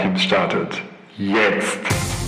Powerteams 0.00 0.22
startet. 0.22 0.82
Jetzt! 1.18 2.19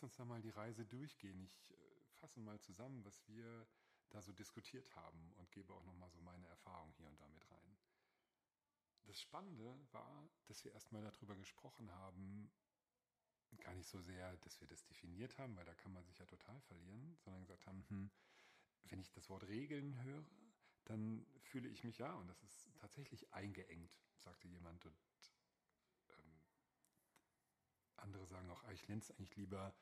Lass 0.00 0.04
uns 0.04 0.16
da 0.16 0.24
mal 0.24 0.40
die 0.40 0.48
Reise 0.48 0.86
durchgehen. 0.86 1.42
Ich 1.42 1.70
äh, 1.72 1.74
fasse 2.20 2.40
mal 2.40 2.58
zusammen, 2.60 3.04
was 3.04 3.28
wir 3.28 3.66
da 4.08 4.22
so 4.22 4.32
diskutiert 4.32 4.96
haben 4.96 5.30
und 5.34 5.52
gebe 5.52 5.74
auch 5.74 5.84
nochmal 5.84 6.10
so 6.10 6.18
meine 6.22 6.46
Erfahrung 6.46 6.90
hier 6.96 7.06
und 7.06 7.20
da 7.20 7.28
mit 7.28 7.50
rein. 7.50 7.76
Das 9.04 9.20
Spannende 9.20 9.78
war, 9.92 10.26
dass 10.46 10.64
wir 10.64 10.72
erstmal 10.72 11.02
darüber 11.02 11.36
gesprochen 11.36 11.92
haben, 11.92 12.50
gar 13.58 13.74
nicht 13.74 13.90
so 13.90 14.00
sehr, 14.00 14.38
dass 14.38 14.58
wir 14.62 14.68
das 14.68 14.86
definiert 14.86 15.36
haben, 15.36 15.54
weil 15.54 15.66
da 15.66 15.74
kann 15.74 15.92
man 15.92 16.02
sich 16.04 16.16
ja 16.18 16.24
total 16.24 16.58
verlieren, 16.62 17.18
sondern 17.18 17.42
gesagt 17.42 17.66
haben, 17.66 17.84
hm, 17.88 18.10
wenn 18.84 19.00
ich 19.00 19.10
das 19.10 19.28
Wort 19.28 19.46
Regeln 19.48 20.02
höre, 20.02 20.24
dann 20.84 21.26
fühle 21.40 21.68
ich 21.68 21.84
mich 21.84 21.98
ja, 21.98 22.14
und 22.14 22.26
das 22.26 22.42
ist 22.42 22.70
tatsächlich 22.76 23.30
eingeengt, 23.34 23.92
sagte 24.16 24.48
jemand. 24.48 24.86
Und 24.86 24.96
andere 28.02 28.26
sagen 28.26 28.50
auch, 28.50 28.62
ah, 28.64 28.72
ich 28.72 28.88
nenne 28.88 29.00
es 29.00 29.10
eigentlich 29.10 29.36
lieber 29.36 29.74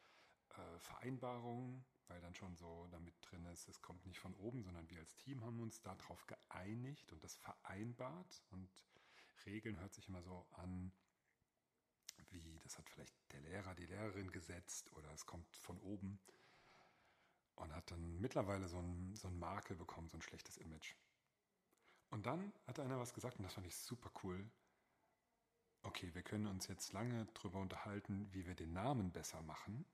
äh, 0.51 0.79
Vereinbarungen, 0.79 1.85
weil 2.09 2.21
dann 2.21 2.35
schon 2.35 2.57
so 2.57 2.89
damit 2.91 3.15
drin 3.21 3.45
ist, 3.47 3.69
es 3.69 3.83
kommt 3.83 4.07
nicht 4.07 4.19
von 4.19 4.35
oben, 4.35 4.63
sondern 4.63 4.89
wir 4.91 4.99
als 4.99 5.15
Team 5.17 5.45
haben 5.45 5.61
uns 5.61 5.83
darauf 5.83 6.27
geeinigt 6.27 7.13
und 7.13 7.23
das 7.23 7.37
vereinbart. 7.37 8.43
Und 8.51 8.71
Regeln 9.47 9.79
hört 9.81 9.95
sich 9.95 10.09
immer 10.09 10.23
so 10.23 10.47
an, 10.53 10.93
wie 12.31 12.59
das 12.63 12.79
hat 12.79 12.89
vielleicht 12.89 13.15
der 13.33 13.41
Lehrer, 13.41 13.75
die 13.75 13.87
Lehrerin 13.87 14.31
gesetzt 14.31 14.93
oder 14.93 15.11
es 15.13 15.27
kommt 15.27 15.57
von 15.57 15.79
oben 15.81 16.19
und 17.57 17.75
hat 17.75 17.91
dann 17.91 18.21
mittlerweile 18.21 18.69
so 18.69 18.79
ein, 18.79 19.15
so 19.17 19.29
ein 19.29 19.39
Makel 19.39 19.77
bekommen, 19.77 20.09
so 20.09 20.17
ein 20.17 20.23
schlechtes 20.23 20.57
Image. 20.59 20.95
Und 22.11 22.27
dann 22.27 22.53
hat 22.67 22.81
einer 22.81 22.99
was 22.99 23.15
gesagt 23.15 23.39
und 23.39 23.45
das 23.45 23.55
fand 23.55 23.67
ich 23.67 23.77
super 23.77 24.11
cool. 24.23 24.51
Okay, 25.89 26.11
wir 26.13 26.23
können 26.23 26.47
uns 26.47 26.67
jetzt 26.69 26.93
lange 26.93 27.27
darüber 27.33 27.61
unterhalten, 27.61 28.29
wie 28.33 28.47
wir 28.47 28.55
den 28.55 28.75
Namen 28.75 29.11
besser 29.11 29.41
machen. 29.41 29.87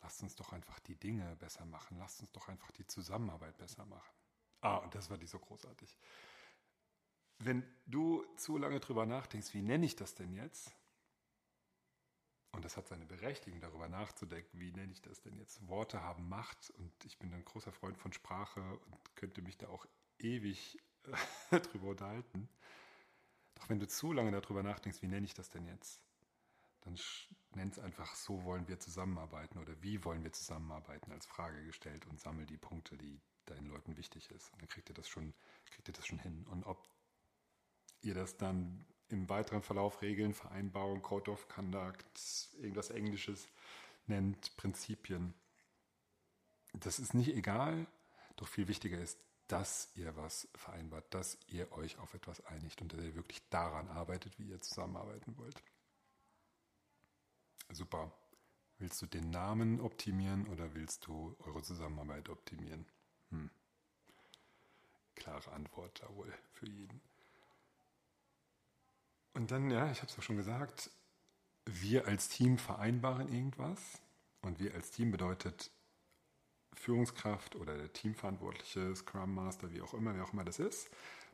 Lasst 0.00 0.22
uns 0.22 0.34
doch 0.34 0.54
einfach 0.54 0.80
die 0.80 0.96
Dinge 0.96 1.36
besser 1.36 1.66
machen. 1.66 1.98
Lasst 1.98 2.22
uns 2.22 2.32
doch 2.32 2.48
einfach 2.48 2.70
die 2.70 2.86
Zusammenarbeit 2.86 3.58
besser 3.58 3.84
machen. 3.84 4.14
Ah, 4.62 4.78
und 4.78 4.94
das 4.94 5.10
war 5.10 5.18
die 5.18 5.26
so 5.26 5.38
großartig. 5.38 5.94
Wenn 7.36 7.62
du 7.84 8.24
zu 8.38 8.56
lange 8.56 8.80
drüber 8.80 9.04
nachdenkst, 9.04 9.52
wie 9.52 9.60
nenne 9.60 9.84
ich 9.84 9.94
das 9.94 10.14
denn 10.14 10.32
jetzt? 10.32 10.74
Und 12.52 12.64
das 12.64 12.78
hat 12.78 12.88
seine 12.88 13.04
Berechtigung, 13.04 13.60
darüber 13.60 13.90
nachzudenken, 13.90 14.58
wie 14.58 14.72
nenne 14.72 14.92
ich 14.92 15.02
das 15.02 15.20
denn 15.20 15.36
jetzt? 15.36 15.68
Worte 15.68 16.00
haben 16.00 16.30
Macht 16.30 16.70
und 16.70 17.04
ich 17.04 17.18
bin 17.18 17.34
ein 17.34 17.44
großer 17.44 17.72
Freund 17.72 17.98
von 17.98 18.14
Sprache 18.14 18.62
und 18.86 19.16
könnte 19.16 19.42
mich 19.42 19.58
da 19.58 19.68
auch 19.68 19.84
ewig 20.18 20.78
drüber 21.50 21.88
unterhalten. 21.88 22.48
Doch 23.58 23.68
wenn 23.68 23.80
du 23.80 23.88
zu 23.88 24.12
lange 24.12 24.30
darüber 24.30 24.62
nachdenkst, 24.62 25.02
wie 25.02 25.08
nenne 25.08 25.26
ich 25.26 25.34
das 25.34 25.50
denn 25.50 25.66
jetzt? 25.66 26.00
Dann 26.82 26.98
nenn 27.54 27.68
es 27.68 27.78
einfach, 27.78 28.14
so 28.14 28.44
wollen 28.44 28.68
wir 28.68 28.78
zusammenarbeiten 28.78 29.58
oder 29.58 29.74
wie 29.82 30.04
wollen 30.04 30.22
wir 30.22 30.32
zusammenarbeiten 30.32 31.10
als 31.12 31.26
Frage 31.26 31.64
gestellt 31.64 32.06
und 32.06 32.20
sammel 32.20 32.46
die 32.46 32.56
Punkte, 32.56 32.96
die 32.96 33.20
deinen 33.46 33.68
Leuten 33.68 33.96
wichtig 33.96 34.30
ist. 34.30 34.52
Und 34.52 34.62
dann 34.62 34.68
kriegt 34.68 34.88
ihr 34.88 34.94
das 34.94 35.08
schon, 35.08 35.34
kriegt 35.66 35.88
ihr 35.88 35.94
das 35.94 36.06
schon 36.06 36.18
hin. 36.20 36.46
Und 36.50 36.64
ob 36.64 36.88
ihr 38.00 38.14
das 38.14 38.36
dann 38.36 38.86
im 39.08 39.28
weiteren 39.28 39.62
Verlauf 39.62 40.02
Regeln, 40.02 40.34
Vereinbarung, 40.34 41.02
Code 41.02 41.30
of 41.30 41.48
Conduct, 41.48 42.50
irgendwas 42.58 42.90
Englisches 42.90 43.48
nennt, 44.06 44.56
Prinzipien. 44.56 45.34
Das 46.74 46.98
ist 46.98 47.14
nicht 47.14 47.34
egal, 47.34 47.86
doch 48.36 48.46
viel 48.46 48.68
wichtiger 48.68 48.98
ist, 48.98 49.18
dass 49.48 49.90
ihr 49.94 50.14
was 50.16 50.48
vereinbart, 50.54 51.12
dass 51.12 51.38
ihr 51.48 51.72
euch 51.72 51.98
auf 51.98 52.14
etwas 52.14 52.44
einigt 52.46 52.80
und 52.80 52.92
dass 52.92 53.00
ihr 53.00 53.14
wirklich 53.14 53.46
daran 53.48 53.88
arbeitet, 53.88 54.38
wie 54.38 54.48
ihr 54.48 54.60
zusammenarbeiten 54.60 55.36
wollt. 55.36 55.62
Super. 57.70 58.12
Willst 58.78 59.02
du 59.02 59.06
den 59.06 59.30
Namen 59.30 59.80
optimieren 59.80 60.46
oder 60.48 60.74
willst 60.74 61.06
du 61.06 61.36
eure 61.40 61.62
Zusammenarbeit 61.62 62.28
optimieren? 62.28 62.86
Hm. 63.30 63.50
Klare 65.16 65.50
Antwort 65.50 66.00
da 66.00 66.14
wohl 66.14 66.32
für 66.52 66.68
jeden. 66.68 67.00
Und 69.34 69.50
dann, 69.50 69.70
ja, 69.70 69.90
ich 69.90 69.98
habe 69.98 70.10
es 70.10 70.18
auch 70.18 70.22
schon 70.22 70.36
gesagt, 70.36 70.90
wir 71.64 72.06
als 72.06 72.28
Team 72.28 72.58
vereinbaren 72.58 73.32
irgendwas. 73.32 73.80
Und 74.42 74.60
wir 74.60 74.74
als 74.74 74.92
Team 74.92 75.10
bedeutet 75.10 75.70
Führungskraft 76.74 77.56
oder 77.56 77.76
der 77.76 77.92
Teamverantwortliche, 77.92 78.94
Scrum 78.94 79.34
Master, 79.34 79.72
wie 79.72 79.82
auch 79.82 79.94
immer, 79.94 80.14
wer 80.14 80.24
auch 80.24 80.32
immer 80.32 80.44
das 80.44 80.58
ist, 80.58 80.88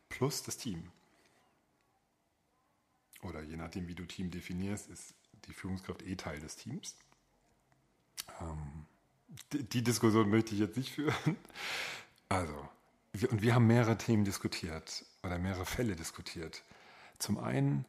plus 0.09 0.43
das 0.43 0.57
Team. 0.57 0.91
Oder 3.23 3.43
je 3.43 3.57
nachdem, 3.57 3.89
wie 3.89 3.95
du 3.95 4.05
Team 4.05 4.31
definierst, 4.31 4.91
ist 4.91 5.15
die 5.47 5.53
Führungskraft 5.53 6.03
eh 6.03 6.17
Teil 6.17 6.41
des 6.41 6.57
Teams. 6.57 6.97
Ähm, 8.41 8.87
die, 9.53 9.63
die 9.63 9.83
Diskussion 9.83 10.31
möchte 10.31 10.55
ich 10.55 10.61
jetzt 10.61 10.77
nicht 10.77 10.93
führen. 10.93 11.37
Also, 12.29 12.69
wir, 13.13 13.31
und 13.31 13.43
wir 13.43 13.55
haben 13.55 13.67
mehrere 13.67 13.99
Themen 13.99 14.25
diskutiert 14.25 15.05
oder 15.23 15.39
mehrere 15.39 15.67
Fälle 15.67 15.95
diskutiert. 15.95 16.63
Zum 17.19 17.39
einen 17.39 17.85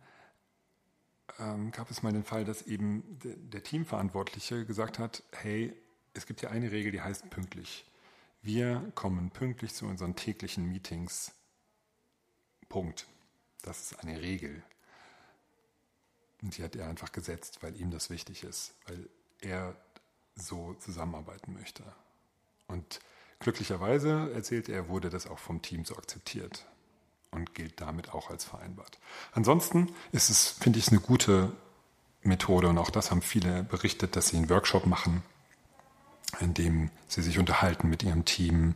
ähm, 1.39 1.71
gab 1.71 1.89
es 1.89 2.03
mal 2.03 2.13
den 2.13 2.23
Fall, 2.23 2.45
dass 2.45 2.63
eben 2.63 3.19
der, 3.23 3.35
der 3.35 3.63
Teamverantwortliche 3.63 4.65
gesagt 4.65 4.99
hat, 4.99 5.23
hey, 5.31 5.75
es 6.15 6.25
gibt 6.25 6.41
ja 6.41 6.49
eine 6.49 6.71
Regel, 6.71 6.91
die 6.91 7.01
heißt 7.01 7.29
pünktlich. 7.29 7.85
Wir 8.41 8.91
kommen 8.95 9.31
pünktlich 9.31 9.73
zu 9.73 9.85
unseren 9.85 10.15
täglichen 10.15 10.69
Meetings. 10.69 11.33
Punkt. 12.69 13.07
Das 13.61 13.81
ist 13.81 13.99
eine 13.99 14.21
Regel. 14.21 14.63
Und 16.41 16.57
die 16.57 16.63
hat 16.63 16.75
er 16.75 16.87
einfach 16.87 17.11
gesetzt, 17.11 17.59
weil 17.61 17.75
ihm 17.79 17.91
das 17.91 18.09
wichtig 18.09 18.43
ist, 18.43 18.73
weil 18.87 19.09
er 19.41 19.75
so 20.35 20.73
zusammenarbeiten 20.75 21.53
möchte. 21.53 21.83
Und 22.67 22.99
glücklicherweise, 23.39 24.31
erzählt 24.33 24.69
er, 24.69 24.89
wurde 24.89 25.09
das 25.09 25.27
auch 25.27 25.39
vom 25.39 25.61
Team 25.61 25.85
so 25.85 25.95
akzeptiert 25.95 26.65
und 27.31 27.55
gilt 27.55 27.81
damit 27.81 28.13
auch 28.13 28.29
als 28.29 28.45
vereinbart. 28.45 28.99
Ansonsten 29.31 29.93
ist 30.11 30.29
es, 30.29 30.49
finde 30.49 30.79
ich, 30.79 30.89
eine 30.89 30.99
gute 30.99 31.51
Methode 32.21 32.67
und 32.69 32.77
auch 32.77 32.89
das 32.89 33.11
haben 33.11 33.21
viele 33.21 33.63
berichtet, 33.63 34.15
dass 34.15 34.29
sie 34.29 34.37
einen 34.37 34.49
Workshop 34.49 34.85
machen, 34.85 35.23
in 36.39 36.53
dem 36.53 36.89
sie 37.07 37.21
sich 37.21 37.39
unterhalten 37.39 37.89
mit 37.89 38.03
ihrem 38.03 38.25
Team. 38.25 38.75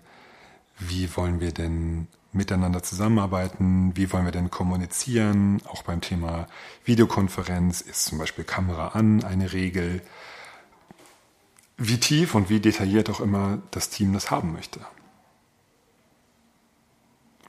Wie 0.77 1.15
wollen 1.15 1.39
wir 1.39 1.51
denn 1.51 2.07
miteinander 2.31 2.83
zusammenarbeiten? 2.83 3.95
Wie 3.95 4.11
wollen 4.11 4.25
wir 4.25 4.31
denn 4.31 4.51
kommunizieren? 4.51 5.61
Auch 5.65 5.83
beim 5.83 6.01
Thema 6.01 6.47
Videokonferenz 6.85 7.81
ist 7.81 8.05
zum 8.05 8.17
Beispiel 8.17 8.43
Kamera 8.43 8.89
an 8.89 9.23
eine 9.23 9.51
Regel. 9.53 10.01
Wie 11.77 11.99
tief 11.99 12.35
und 12.35 12.49
wie 12.49 12.59
detailliert 12.59 13.09
auch 13.09 13.19
immer 13.19 13.59
das 13.71 13.89
Team 13.89 14.13
das 14.13 14.31
haben 14.31 14.53
möchte. 14.53 14.81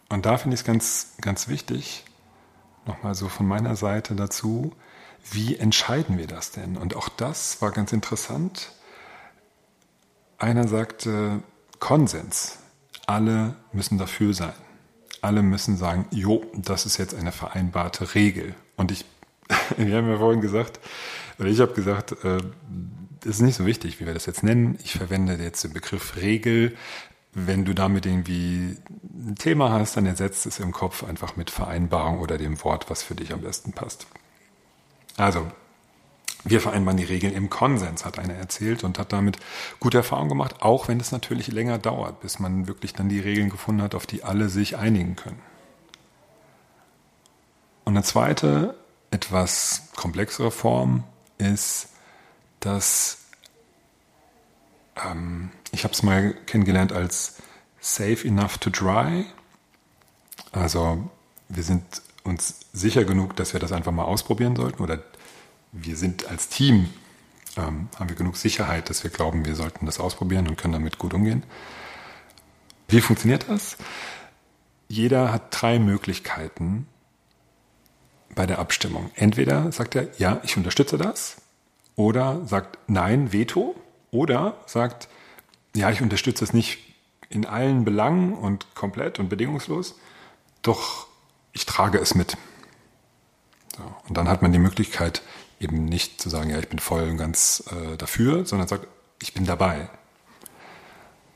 Und 0.08 0.26
da 0.26 0.38
finde 0.38 0.54
ich 0.54 0.60
es 0.60 0.66
ganz, 0.66 1.12
ganz 1.20 1.48
wichtig, 1.48 2.04
nochmal 2.84 3.14
so 3.14 3.28
von 3.28 3.46
meiner 3.46 3.76
Seite 3.76 4.14
dazu, 4.16 4.74
wie 5.30 5.56
entscheiden 5.56 6.18
wir 6.18 6.26
das 6.26 6.50
denn? 6.50 6.76
Und 6.76 6.96
auch 6.96 7.08
das 7.08 7.60
war 7.62 7.70
ganz 7.70 7.92
interessant. 7.92 8.72
Einer 10.40 10.66
sagte 10.66 11.42
Konsens. 11.78 12.58
Alle 13.06 13.54
müssen 13.72 13.98
dafür 13.98 14.34
sein. 14.34 14.54
Alle 15.20 15.42
müssen 15.42 15.76
sagen, 15.76 16.06
jo, 16.10 16.44
das 16.54 16.86
ist 16.86 16.96
jetzt 16.96 17.14
eine 17.14 17.30
vereinbarte 17.30 18.14
Regel. 18.14 18.54
Und 18.76 18.90
ich, 18.90 19.04
wir 19.76 19.96
haben 19.96 20.08
ja 20.08 20.16
vorhin 20.16 20.40
gesagt, 20.40 20.80
oder 21.38 21.48
ich 21.48 21.60
habe 21.60 21.74
gesagt, 21.74 22.12
äh, 22.24 22.38
das 23.20 23.36
ist 23.36 23.40
nicht 23.42 23.56
so 23.56 23.66
wichtig, 23.66 24.00
wie 24.00 24.06
wir 24.06 24.14
das 24.14 24.24
jetzt 24.24 24.42
nennen. 24.42 24.78
Ich 24.82 24.94
verwende 24.94 25.34
jetzt 25.34 25.62
den 25.62 25.74
Begriff 25.74 26.16
Regel, 26.16 26.74
wenn 27.34 27.66
du 27.66 27.74
damit 27.74 28.06
irgendwie 28.06 28.76
ein 29.04 29.36
Thema 29.36 29.70
hast, 29.70 29.98
dann 29.98 30.06
ersetzt 30.06 30.46
es 30.46 30.58
im 30.58 30.72
Kopf 30.72 31.04
einfach 31.04 31.36
mit 31.36 31.50
Vereinbarung 31.50 32.18
oder 32.18 32.38
dem 32.38 32.62
Wort, 32.64 32.88
was 32.88 33.02
für 33.02 33.14
dich 33.14 33.32
am 33.32 33.42
besten 33.42 33.72
passt. 33.72 34.06
Also, 35.18 35.50
wir 36.44 36.60
vereinbaren 36.60 36.96
die 36.96 37.04
Regeln 37.04 37.34
im 37.34 37.50
Konsens, 37.50 38.04
hat 38.04 38.18
einer 38.18 38.34
erzählt 38.34 38.84
und 38.84 38.98
hat 38.98 39.12
damit 39.12 39.38
gute 39.78 39.98
Erfahrungen 39.98 40.30
gemacht, 40.30 40.56
auch 40.60 40.88
wenn 40.88 41.00
es 41.00 41.12
natürlich 41.12 41.48
länger 41.48 41.78
dauert, 41.78 42.20
bis 42.20 42.38
man 42.38 42.66
wirklich 42.66 42.94
dann 42.94 43.08
die 43.08 43.20
Regeln 43.20 43.50
gefunden 43.50 43.82
hat, 43.82 43.94
auf 43.94 44.06
die 44.06 44.24
alle 44.24 44.48
sich 44.48 44.76
einigen 44.76 45.16
können. 45.16 45.40
Und 47.84 47.96
eine 47.96 48.04
zweite, 48.04 48.76
etwas 49.10 49.88
komplexere 49.96 50.50
Form 50.50 51.04
ist, 51.38 51.88
dass 52.60 53.18
ähm, 55.04 55.50
ich 55.72 55.84
habe 55.84 55.94
es 55.94 56.02
mal 56.02 56.34
kennengelernt 56.46 56.92
als 56.92 57.36
safe 57.80 58.26
enough 58.26 58.58
to 58.58 58.70
dry. 58.70 59.24
Also 60.52 61.10
wir 61.48 61.62
sind 61.62 61.84
uns 62.22 62.60
sicher 62.72 63.04
genug, 63.04 63.36
dass 63.36 63.52
wir 63.52 63.60
das 63.60 63.72
einfach 63.72 63.92
mal 63.92 64.04
ausprobieren 64.04 64.56
sollten 64.56 64.82
oder 64.82 65.02
wir 65.72 65.96
sind 65.96 66.28
als 66.28 66.48
Team, 66.48 66.88
ähm, 67.56 67.88
haben 67.98 68.08
wir 68.08 68.16
genug 68.16 68.36
Sicherheit, 68.36 68.90
dass 68.90 69.04
wir 69.04 69.10
glauben, 69.10 69.44
wir 69.44 69.54
sollten 69.54 69.86
das 69.86 70.00
ausprobieren 70.00 70.48
und 70.48 70.56
können 70.56 70.72
damit 70.72 70.98
gut 70.98 71.14
umgehen. 71.14 71.42
Wie 72.88 73.00
funktioniert 73.00 73.46
das? 73.48 73.76
Jeder 74.88 75.32
hat 75.32 75.44
drei 75.50 75.78
Möglichkeiten 75.78 76.86
bei 78.34 78.46
der 78.46 78.58
Abstimmung. 78.58 79.10
Entweder 79.14 79.70
sagt 79.72 79.94
er, 79.94 80.08
ja, 80.18 80.40
ich 80.42 80.56
unterstütze 80.56 80.98
das, 80.98 81.36
oder 81.96 82.46
sagt 82.46 82.78
nein, 82.88 83.32
Veto, 83.32 83.76
oder 84.10 84.56
sagt, 84.66 85.08
ja, 85.74 85.90
ich 85.90 86.02
unterstütze 86.02 86.44
es 86.44 86.52
nicht 86.52 86.78
in 87.28 87.46
allen 87.46 87.84
Belangen 87.84 88.32
und 88.32 88.74
komplett 88.74 89.18
und 89.18 89.28
bedingungslos, 89.28 89.94
doch 90.62 91.06
ich 91.52 91.66
trage 91.66 91.98
es 91.98 92.14
mit. 92.14 92.36
So, 93.76 93.82
und 94.08 94.16
dann 94.16 94.28
hat 94.28 94.42
man 94.42 94.52
die 94.52 94.58
Möglichkeit, 94.58 95.22
eben 95.60 95.84
nicht 95.84 96.20
zu 96.20 96.30
sagen, 96.30 96.50
ja, 96.50 96.58
ich 96.58 96.68
bin 96.68 96.78
voll 96.78 97.08
und 97.08 97.18
ganz 97.18 97.62
äh, 97.70 97.96
dafür, 97.96 98.46
sondern 98.46 98.66
sagt, 98.66 98.88
ich 99.22 99.34
bin 99.34 99.44
dabei. 99.44 99.90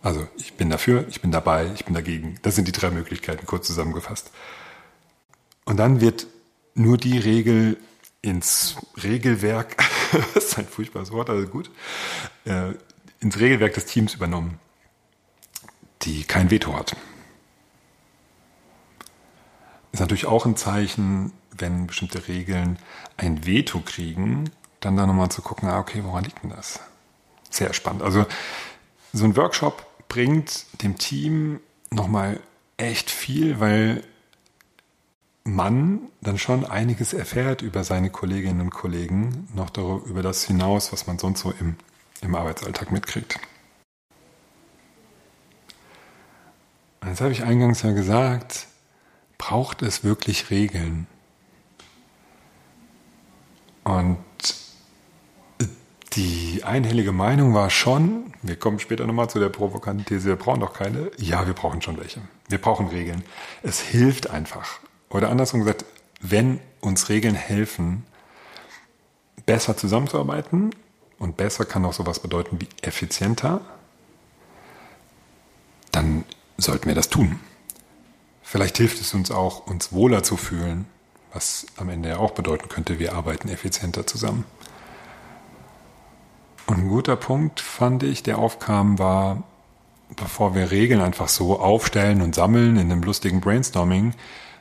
Also 0.02 0.26
ich 0.36 0.54
bin 0.54 0.70
dafür, 0.70 1.06
ich 1.08 1.20
bin 1.20 1.30
dabei, 1.30 1.70
ich 1.74 1.84
bin 1.84 1.94
dagegen. 1.94 2.38
Das 2.42 2.56
sind 2.56 2.66
die 2.66 2.72
drei 2.72 2.90
Möglichkeiten, 2.90 3.46
kurz 3.46 3.66
zusammengefasst. 3.66 4.30
Und 5.66 5.76
dann 5.76 6.00
wird 6.00 6.26
nur 6.74 6.96
die 6.98 7.18
Regel 7.18 7.78
ins 8.22 8.76
Regelwerk, 9.02 9.76
das 10.34 10.44
ist 10.44 10.58
ein 10.58 10.66
furchtbares 10.66 11.10
Wort, 11.12 11.30
also 11.30 11.46
gut, 11.46 11.70
äh, 12.46 12.72
ins 13.20 13.38
Regelwerk 13.38 13.74
des 13.74 13.86
Teams 13.86 14.14
übernommen, 14.14 14.58
die 16.02 16.24
kein 16.24 16.50
Veto 16.50 16.74
hat. 16.74 16.96
Ist 19.94 20.00
natürlich 20.00 20.26
auch 20.26 20.44
ein 20.44 20.56
Zeichen, 20.56 21.30
wenn 21.56 21.86
bestimmte 21.86 22.26
Regeln 22.26 22.80
ein 23.16 23.46
Veto 23.46 23.78
kriegen, 23.78 24.50
dann 24.80 24.96
da 24.96 25.06
nochmal 25.06 25.28
zu 25.28 25.40
gucken, 25.40 25.68
ah, 25.68 25.78
okay, 25.78 26.02
woran 26.02 26.24
liegt 26.24 26.42
denn 26.42 26.50
das? 26.50 26.80
Sehr 27.48 27.72
spannend. 27.72 28.02
Also 28.02 28.26
so 29.12 29.24
ein 29.24 29.36
Workshop 29.36 29.86
bringt 30.08 30.66
dem 30.82 30.98
Team 30.98 31.60
nochmal 31.92 32.40
echt 32.76 33.08
viel, 33.08 33.60
weil 33.60 34.02
man 35.44 36.00
dann 36.20 36.38
schon 36.38 36.64
einiges 36.66 37.12
erfährt 37.12 37.62
über 37.62 37.84
seine 37.84 38.10
Kolleginnen 38.10 38.62
und 38.62 38.70
Kollegen, 38.70 39.46
noch 39.54 39.70
darüber, 39.70 40.04
über 40.06 40.22
das 40.24 40.42
hinaus, 40.42 40.92
was 40.92 41.06
man 41.06 41.20
sonst 41.20 41.42
so 41.42 41.54
im, 41.60 41.76
im 42.20 42.34
Arbeitsalltag 42.34 42.90
mitkriegt. 42.90 43.38
Jetzt 47.06 47.20
habe 47.20 47.30
ich 47.30 47.44
eingangs 47.44 47.82
ja 47.82 47.92
gesagt, 47.92 48.66
braucht 49.38 49.82
es 49.82 50.04
wirklich 50.04 50.50
Regeln? 50.50 51.06
Und 53.84 54.18
die 56.14 56.62
einhellige 56.64 57.12
Meinung 57.12 57.54
war 57.54 57.70
schon, 57.70 58.32
wir 58.42 58.56
kommen 58.56 58.78
später 58.78 59.06
nochmal 59.06 59.28
zu 59.28 59.38
der 59.38 59.48
provokanten 59.48 60.06
These, 60.06 60.28
wir 60.28 60.36
brauchen 60.36 60.60
doch 60.60 60.72
keine. 60.72 61.10
Ja, 61.18 61.46
wir 61.46 61.54
brauchen 61.54 61.82
schon 61.82 61.98
welche. 61.98 62.20
Wir 62.48 62.58
brauchen 62.58 62.88
Regeln. 62.88 63.24
Es 63.62 63.80
hilft 63.80 64.30
einfach. 64.30 64.78
Oder 65.10 65.30
andersrum 65.30 65.60
gesagt, 65.60 65.84
wenn 66.20 66.60
uns 66.80 67.08
Regeln 67.08 67.34
helfen, 67.34 68.04
besser 69.44 69.76
zusammenzuarbeiten, 69.76 70.70
und 71.18 71.36
besser 71.36 71.64
kann 71.64 71.84
auch 71.84 71.92
sowas 71.92 72.20
bedeuten 72.20 72.60
wie 72.60 72.68
effizienter, 72.82 73.60
dann 75.90 76.24
sollten 76.58 76.86
wir 76.86 76.94
das 76.94 77.08
tun. 77.08 77.40
Vielleicht 78.44 78.76
hilft 78.76 79.00
es 79.00 79.14
uns 79.14 79.30
auch, 79.30 79.66
uns 79.66 79.90
wohler 79.90 80.22
zu 80.22 80.36
fühlen, 80.36 80.86
was 81.32 81.66
am 81.76 81.88
Ende 81.88 82.10
ja 82.10 82.18
auch 82.18 82.32
bedeuten 82.32 82.68
könnte, 82.68 82.98
wir 82.98 83.14
arbeiten 83.14 83.48
effizienter 83.48 84.06
zusammen. 84.06 84.44
Und 86.66 86.78
ein 86.78 86.88
guter 86.88 87.16
Punkt 87.16 87.60
fand 87.60 88.02
ich, 88.02 88.22
der 88.22 88.38
aufkam, 88.38 88.98
war, 88.98 89.42
bevor 90.16 90.54
wir 90.54 90.70
Regeln 90.70 91.00
einfach 91.00 91.28
so 91.28 91.58
aufstellen 91.58 92.22
und 92.22 92.34
sammeln 92.34 92.76
in 92.76 92.92
einem 92.92 93.02
lustigen 93.02 93.40
Brainstorming, 93.40 94.14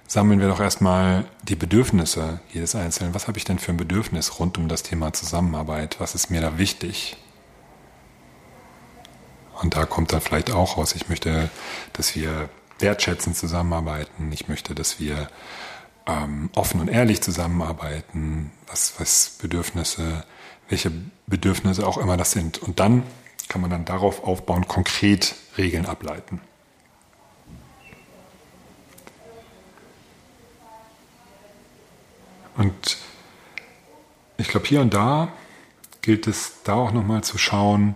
sammeln 0.08 0.40
wir 0.40 0.48
doch 0.48 0.60
erstmal 0.60 1.26
die 1.44 1.56
Bedürfnisse 1.56 2.40
jedes 2.52 2.76
Einzelnen. 2.76 3.14
Was 3.14 3.28
habe 3.28 3.38
ich 3.38 3.46
denn 3.46 3.60
für 3.60 3.72
ein 3.72 3.78
Bedürfnis 3.78 4.40
rund 4.40 4.58
um 4.58 4.70
das 4.70 4.84
Thema 4.84 5.14
Zusammenarbeit? 5.14 6.00
Was 6.00 6.16
ist 6.16 6.32
mir 6.32 6.42
da 6.42 6.58
wichtig? 6.58 7.18
Und 9.62 9.76
da 9.76 9.86
kommt 9.86 10.14
dann 10.14 10.22
vielleicht 10.22 10.52
auch 10.52 10.78
raus, 10.78 10.96
ich 10.96 11.10
möchte, 11.10 11.50
dass 11.94 12.16
wir 12.16 12.50
wertschätzend 12.84 13.36
zusammenarbeiten. 13.38 14.32
Ich 14.32 14.48
möchte, 14.48 14.76
dass 14.76 15.00
wir 15.00 15.30
ähm, 16.06 16.50
offen 16.54 16.82
und 16.82 16.90
ehrlich 16.90 17.22
zusammenarbeiten. 17.22 18.52
Was, 18.68 18.94
was 19.00 19.38
Bedürfnisse, 19.42 20.26
welche 20.70 20.92
Bedürfnisse 21.28 21.88
auch 21.88 21.98
immer 21.98 22.18
das 22.18 22.32
sind. 22.32 22.62
Und 22.62 22.80
dann 22.80 23.04
kann 23.48 23.62
man 23.62 23.70
dann 23.70 23.86
darauf 23.86 24.24
aufbauen, 24.24 24.68
konkret 24.68 25.36
Regeln 25.58 25.86
ableiten. 25.86 26.42
Und 32.56 32.98
ich 34.38 34.48
glaube, 34.48 34.68
hier 34.68 34.82
und 34.82 34.94
da 34.94 35.30
gilt 36.02 36.28
es 36.28 36.62
da 36.64 36.76
auch 36.76 36.92
nochmal 36.92 37.24
zu 37.24 37.38
schauen, 37.38 37.96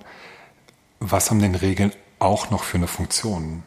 was 0.99 1.29
haben 1.29 1.39
denn 1.39 1.55
Regeln 1.55 1.91
auch 2.19 2.49
noch 2.49 2.63
für 2.63 2.77
eine 2.77 2.87
Funktion? 2.87 3.63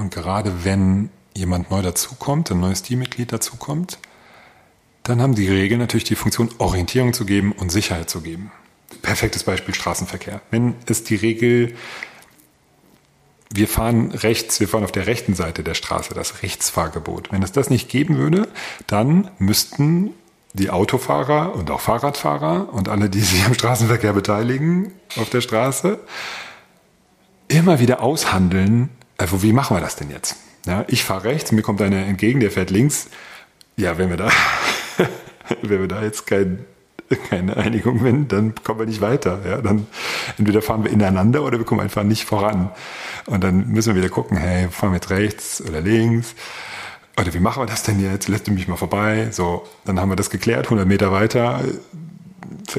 Und 0.00 0.14
gerade 0.14 0.64
wenn 0.64 1.10
jemand 1.34 1.70
neu 1.70 1.82
dazukommt, 1.82 2.50
ein 2.50 2.58
neues 2.58 2.82
Teammitglied 2.82 3.32
dazukommt, 3.32 3.98
dann 5.02 5.20
haben 5.20 5.34
die 5.34 5.46
Regeln 5.46 5.78
natürlich 5.78 6.04
die 6.04 6.14
Funktion, 6.14 6.48
Orientierung 6.56 7.12
zu 7.12 7.26
geben 7.26 7.52
und 7.52 7.70
Sicherheit 7.70 8.08
zu 8.08 8.22
geben. 8.22 8.50
Perfektes 9.02 9.44
Beispiel 9.44 9.74
Straßenverkehr. 9.74 10.40
Wenn 10.50 10.74
es 10.86 11.04
die 11.04 11.16
Regel 11.16 11.74
wir 13.52 13.66
fahren 13.66 14.12
rechts, 14.12 14.60
wir 14.60 14.68
fahren 14.68 14.84
auf 14.84 14.92
der 14.92 15.08
rechten 15.08 15.34
Seite 15.34 15.64
der 15.64 15.74
Straße, 15.74 16.14
das 16.14 16.42
Rechtsfahrgebot. 16.42 17.32
Wenn 17.32 17.42
es 17.42 17.50
das 17.50 17.68
nicht 17.68 17.88
geben 17.88 18.16
würde, 18.16 18.48
dann 18.86 19.28
müssten 19.38 20.14
die 20.52 20.70
Autofahrer 20.70 21.54
und 21.56 21.70
auch 21.72 21.80
Fahrradfahrer 21.80 22.72
und 22.72 22.88
alle, 22.88 23.10
die 23.10 23.20
sich 23.20 23.44
am 23.44 23.54
Straßenverkehr 23.54 24.12
beteiligen 24.12 24.92
auf 25.16 25.30
der 25.30 25.40
Straße, 25.40 25.98
immer 27.48 27.80
wieder 27.80 28.02
aushandeln, 28.02 28.90
also 29.20 29.42
wie 29.42 29.52
machen 29.52 29.76
wir 29.76 29.82
das 29.82 29.96
denn 29.96 30.10
jetzt? 30.10 30.36
Ja, 30.66 30.84
ich 30.88 31.04
fahre 31.04 31.24
rechts, 31.24 31.52
mir 31.52 31.62
kommt 31.62 31.82
einer 31.82 32.06
entgegen, 32.06 32.40
der 32.40 32.50
fährt 32.50 32.70
links. 32.70 33.08
Ja, 33.76 33.98
wenn 33.98 34.08
wir 34.08 34.16
da, 34.16 34.30
wenn 35.62 35.80
wir 35.80 35.88
da 35.88 36.02
jetzt 36.02 36.26
kein 36.26 36.64
keine 37.28 37.56
Einigung 37.56 38.00
finden, 38.00 38.28
dann 38.28 38.54
kommen 38.62 38.78
wir 38.78 38.86
nicht 38.86 39.00
weiter. 39.00 39.40
Ja, 39.44 39.60
dann 39.60 39.86
entweder 40.38 40.62
fahren 40.62 40.84
wir 40.84 40.92
ineinander 40.92 41.42
oder 41.42 41.58
wir 41.58 41.66
kommen 41.66 41.80
einfach 41.80 42.04
nicht 42.04 42.24
voran. 42.24 42.70
Und 43.26 43.42
dann 43.42 43.68
müssen 43.68 43.94
wir 43.94 44.02
wieder 44.02 44.12
gucken, 44.12 44.36
hey, 44.36 44.68
fahren 44.68 44.92
wir 44.92 44.96
jetzt 44.96 45.10
rechts 45.10 45.60
oder 45.60 45.80
links? 45.80 46.34
Oder 47.18 47.34
wie 47.34 47.40
machen 47.40 47.62
wir 47.62 47.66
das 47.66 47.82
denn 47.82 48.00
jetzt? 48.00 48.28
Lässt 48.28 48.46
du 48.46 48.52
mich 48.52 48.68
mal 48.68 48.76
vorbei? 48.76 49.28
So, 49.32 49.66
dann 49.84 50.00
haben 50.00 50.08
wir 50.08 50.16
das 50.16 50.30
geklärt, 50.30 50.66
100 50.66 50.86
Meter 50.86 51.10
weiter. 51.10 51.62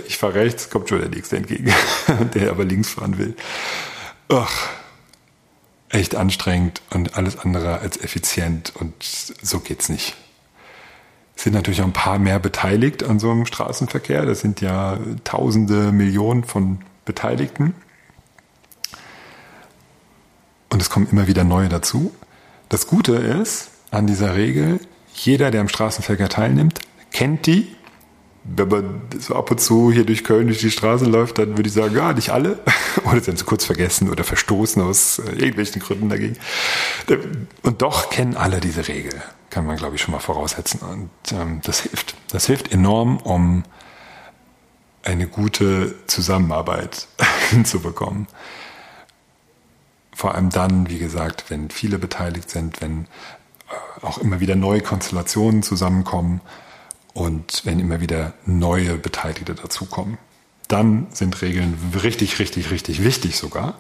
Ich 0.07 0.17
fahre 0.17 0.35
rechts, 0.35 0.69
kommt 0.69 0.87
schon 0.87 1.01
der 1.01 1.09
Nächste 1.09 1.35
entgegen, 1.35 1.73
der 2.33 2.51
aber 2.51 2.63
links 2.63 2.91
fahren 2.91 3.17
will. 3.17 3.35
Ach, 4.29 4.69
echt 5.91 6.15
anstrengend 6.15 6.81
und 6.89 7.15
alles 7.17 7.37
andere 7.37 7.79
als 7.79 8.01
effizient 8.01 8.73
und 8.75 8.93
so 9.03 9.59
geht's 9.59 9.89
nicht 9.89 10.15
sind 11.41 11.53
natürlich 11.53 11.81
auch 11.81 11.85
ein 11.85 11.93
paar 11.93 12.19
mehr 12.19 12.39
beteiligt 12.39 13.03
an 13.03 13.19
so 13.19 13.31
einem 13.31 13.45
Straßenverkehr. 13.45 14.25
Das 14.25 14.41
sind 14.41 14.61
ja 14.61 14.97
Tausende, 15.23 15.91
Millionen 15.91 16.43
von 16.43 16.79
Beteiligten. 17.05 17.73
Und 20.69 20.81
es 20.81 20.89
kommen 20.89 21.07
immer 21.11 21.27
wieder 21.27 21.43
neue 21.43 21.69
dazu. 21.69 22.13
Das 22.69 22.87
Gute 22.87 23.13
ist 23.13 23.71
an 23.89 24.07
dieser 24.07 24.35
Regel, 24.35 24.79
jeder, 25.13 25.51
der 25.51 25.61
am 25.61 25.67
Straßenverkehr 25.67 26.29
teilnimmt, 26.29 26.79
kennt 27.11 27.45
die 27.45 27.75
wenn 28.43 28.67
man 28.67 29.01
so 29.19 29.35
ab 29.35 29.51
und 29.51 29.59
zu 29.59 29.91
hier 29.91 30.03
durch 30.03 30.23
Köln 30.23 30.47
durch 30.47 30.59
die 30.59 30.71
Straße 30.71 31.05
läuft, 31.05 31.37
dann 31.37 31.57
würde 31.57 31.67
ich 31.67 31.73
sagen, 31.73 31.95
ja, 31.95 32.11
nicht 32.13 32.31
alle. 32.31 32.59
Oder 33.05 33.21
sind 33.21 33.37
sie 33.37 33.45
kurz 33.45 33.65
vergessen 33.65 34.09
oder 34.09 34.23
verstoßen 34.23 34.81
aus 34.81 35.19
äh, 35.19 35.31
irgendwelchen 35.31 35.81
Gründen 35.81 36.09
dagegen. 36.09 36.37
Und 37.61 37.81
doch 37.81 38.09
kennen 38.09 38.35
alle 38.35 38.59
diese 38.59 38.87
Regel, 38.87 39.13
kann 39.49 39.65
man, 39.65 39.77
glaube 39.77 39.95
ich, 39.95 40.01
schon 40.01 40.11
mal 40.11 40.19
voraussetzen. 40.19 40.79
Und 40.79 41.09
ähm, 41.31 41.61
das 41.63 41.81
hilft. 41.81 42.15
Das 42.31 42.47
hilft 42.47 42.71
enorm, 42.71 43.17
um 43.17 43.63
eine 45.03 45.27
gute 45.27 45.95
Zusammenarbeit 46.07 47.07
hinzubekommen. 47.49 48.27
Vor 50.13 50.35
allem 50.35 50.49
dann, 50.49 50.89
wie 50.89 50.99
gesagt, 50.99 51.45
wenn 51.49 51.69
viele 51.69 51.97
beteiligt 51.99 52.49
sind, 52.49 52.81
wenn 52.81 53.05
äh, 53.69 54.05
auch 54.05 54.17
immer 54.17 54.39
wieder 54.39 54.55
neue 54.55 54.81
Konstellationen 54.81 55.63
zusammenkommen 55.63 56.41
und 57.13 57.65
wenn 57.65 57.79
immer 57.79 58.01
wieder 58.01 58.33
neue 58.45 58.95
Beteiligte 58.95 59.55
dazukommen, 59.55 60.17
dann 60.67 61.07
sind 61.11 61.41
Regeln 61.41 61.77
richtig, 62.01 62.39
richtig, 62.39 62.71
richtig 62.71 63.03
wichtig 63.03 63.37
sogar 63.37 63.75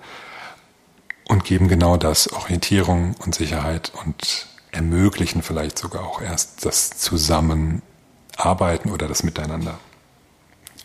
und 1.27 1.45
geben 1.45 1.69
genau 1.69 1.95
das, 1.95 2.33
Orientierung 2.33 3.15
und 3.19 3.33
Sicherheit 3.33 3.93
und 4.03 4.47
ermöglichen 4.71 5.41
vielleicht 5.41 5.77
sogar 5.77 6.03
auch 6.03 6.21
erst 6.21 6.65
das 6.65 6.89
Zusammenarbeiten 6.91 8.91
oder 8.91 9.07
das 9.07 9.23
Miteinander. 9.23 9.79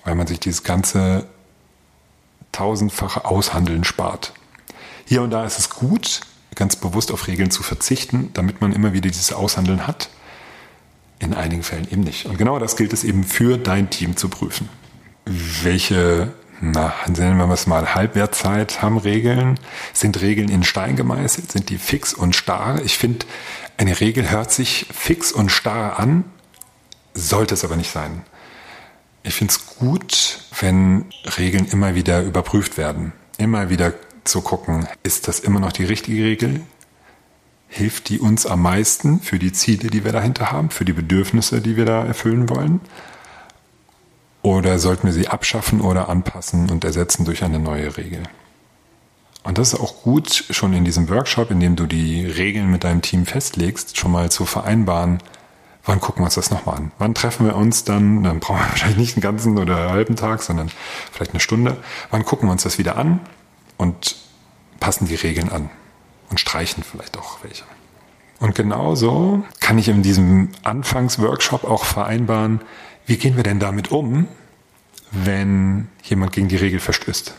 Weil 0.05 0.15
man 0.15 0.29
sich 0.29 0.39
dieses 0.39 0.63
ganze 0.63 1.27
tausendfache 2.53 3.25
Aushandeln 3.25 3.83
spart. 3.83 4.33
Hier 5.05 5.23
und 5.23 5.31
da 5.31 5.45
ist 5.45 5.59
es 5.59 5.71
gut, 5.71 6.21
ganz 6.55 6.77
bewusst 6.77 7.11
auf 7.11 7.27
Regeln 7.27 7.51
zu 7.51 7.65
verzichten, 7.65 8.31
damit 8.33 8.61
man 8.61 8.73
immer 8.73 8.93
wieder 8.93 9.11
dieses 9.11 9.33
Aushandeln 9.33 9.89
hat 9.89 10.09
in 11.19 11.35
einigen 11.35 11.63
Fällen 11.63 11.91
eben 11.91 12.03
nicht. 12.03 12.27
Und 12.27 12.39
genau 12.39 12.59
das 12.59 12.77
gilt 12.77 12.93
es 12.93 13.05
eben 13.05 13.25
für 13.25 13.59
dein 13.59 13.91
Team 13.91 14.17
zu 14.17 14.29
prüfen. 14.29 14.69
Welche, 15.25 16.33
na, 16.61 16.93
nennen 17.09 17.39
wir 17.39 17.49
es 17.51 17.67
mal, 17.67 17.95
Halbwertzeit 17.95 18.83
haben 18.83 18.99
Regeln? 18.99 19.59
Sind 19.93 20.21
Regeln 20.21 20.49
in 20.49 20.63
Stein 20.63 20.97
gemeißelt? 20.97 21.53
Sind 21.53 21.69
die 21.71 21.79
fix 21.79 22.15
und 22.15 22.37
starr? 22.37 22.81
Ich 22.85 22.99
finde, 22.99 23.27
eine 23.77 23.99
Regel 24.01 24.31
hört 24.31 24.53
sich 24.53 24.87
fix 24.93 25.33
und 25.33 25.51
starr 25.51 25.99
an, 25.99 26.25
sollte 27.15 27.55
es 27.55 27.65
aber 27.65 27.77
nicht 27.77 27.91
sein. 27.91 28.23
Ich 29.23 29.35
finde 29.35 29.53
es 29.53 29.67
gut, 29.77 30.39
wenn 30.61 31.07
Regeln 31.39 31.67
immer 31.67 31.95
wieder 31.95 32.23
überprüft 32.23 32.79
werden. 32.79 33.13
Immer 33.39 33.71
wieder 33.71 33.93
zu 34.25 34.41
gucken, 34.41 34.87
ist 35.03 35.29
das 35.29 35.41
immer 35.41 35.61
noch 35.61 35.73
die 35.73 35.85
richtige 35.85 36.23
Regel? 36.23 36.61
Hilft 37.69 38.09
die 38.09 38.19
uns 38.19 38.47
am 38.47 38.63
meisten 38.63 39.21
für 39.21 39.39
die 39.39 39.53
Ziele, 39.53 39.91
die 39.91 40.05
wir 40.05 40.13
dahinter 40.13 40.51
haben, 40.53 40.71
für 40.71 40.85
die 40.85 40.93
Bedürfnisse, 40.93 41.61
die 41.61 41.77
wir 41.77 41.85
da 41.85 42.05
erfüllen 42.05 42.49
wollen? 42.49 42.81
Oder 44.43 44.79
sollten 44.79 45.07
wir 45.07 45.13
sie 45.13 45.29
abschaffen 45.29 45.81
oder 45.81 46.09
anpassen 46.09 46.71
und 46.71 46.85
ersetzen 46.85 47.25
durch 47.25 47.43
eine 47.43 47.59
neue 47.59 47.97
Regel? 47.97 48.23
Und 49.43 49.59
das 49.59 49.73
ist 49.73 49.81
auch 49.81 50.03
gut, 50.03 50.45
schon 50.51 50.73
in 50.73 50.85
diesem 50.85 51.09
Workshop, 51.09 51.51
in 51.51 51.61
dem 51.61 51.77
du 51.77 51.87
die 51.87 52.27
Regeln 52.27 52.71
mit 52.71 52.85
deinem 52.85 53.03
Team 53.03 53.27
festlegst, 53.27 53.97
schon 53.97 54.11
mal 54.11 54.31
zu 54.31 54.45
vereinbaren, 54.45 55.19
wann 55.85 56.01
gucken 56.01 56.23
wir 56.23 56.27
uns 56.27 56.35
das 56.35 56.51
nochmal 56.51 56.77
an? 56.77 56.93
Wann 56.99 57.15
treffen 57.15 57.47
wir 57.47 57.57
uns 57.57 57.85
dann? 57.85 58.23
Dann 58.25 58.41
brauchen 58.41 58.59
wir 58.59 58.69
wahrscheinlich 58.71 58.99
nicht 58.99 59.17
einen 59.17 59.23
ganzen 59.23 59.59
oder 59.59 59.77
einen 59.77 59.91
halben 59.91 60.17
Tag, 60.17 60.43
sondern 60.43 60.71
vielleicht 61.13 61.33
eine 61.33 61.41
Stunde. 61.41 61.77
Wann 62.11 62.25
gucken 62.25 62.49
wir 62.49 62.53
uns 62.53 62.65
das 62.65 62.79
wieder 62.79 62.97
an 62.97 63.21
und 63.77 64.17
passen 64.81 65.07
die 65.07 65.15
Regeln 65.15 65.51
an? 65.51 65.71
Und 66.31 66.41
streichen 66.41 66.83
vielleicht 66.83 67.17
auch 67.19 67.39
welche. 67.43 67.65
Und 68.39 68.55
genauso 68.55 69.45
kann 69.61 69.79
ich 69.79 69.89
in 69.89 70.03
diesem 70.03 70.51
Anfangsworkshop 70.63 71.65
auch 71.65 71.85
vereinbaren, 71.85 72.61
wie 73.07 73.17
gehen 73.17 73.37
wir 73.37 73.43
denn 73.43 73.61
damit 73.61 73.91
um, 73.91 74.29
wenn 75.11 75.89
jemand 76.03 76.33
gegen 76.33 76.49
die 76.49 76.57
Regel 76.57 76.81
verstößt. 76.81 77.35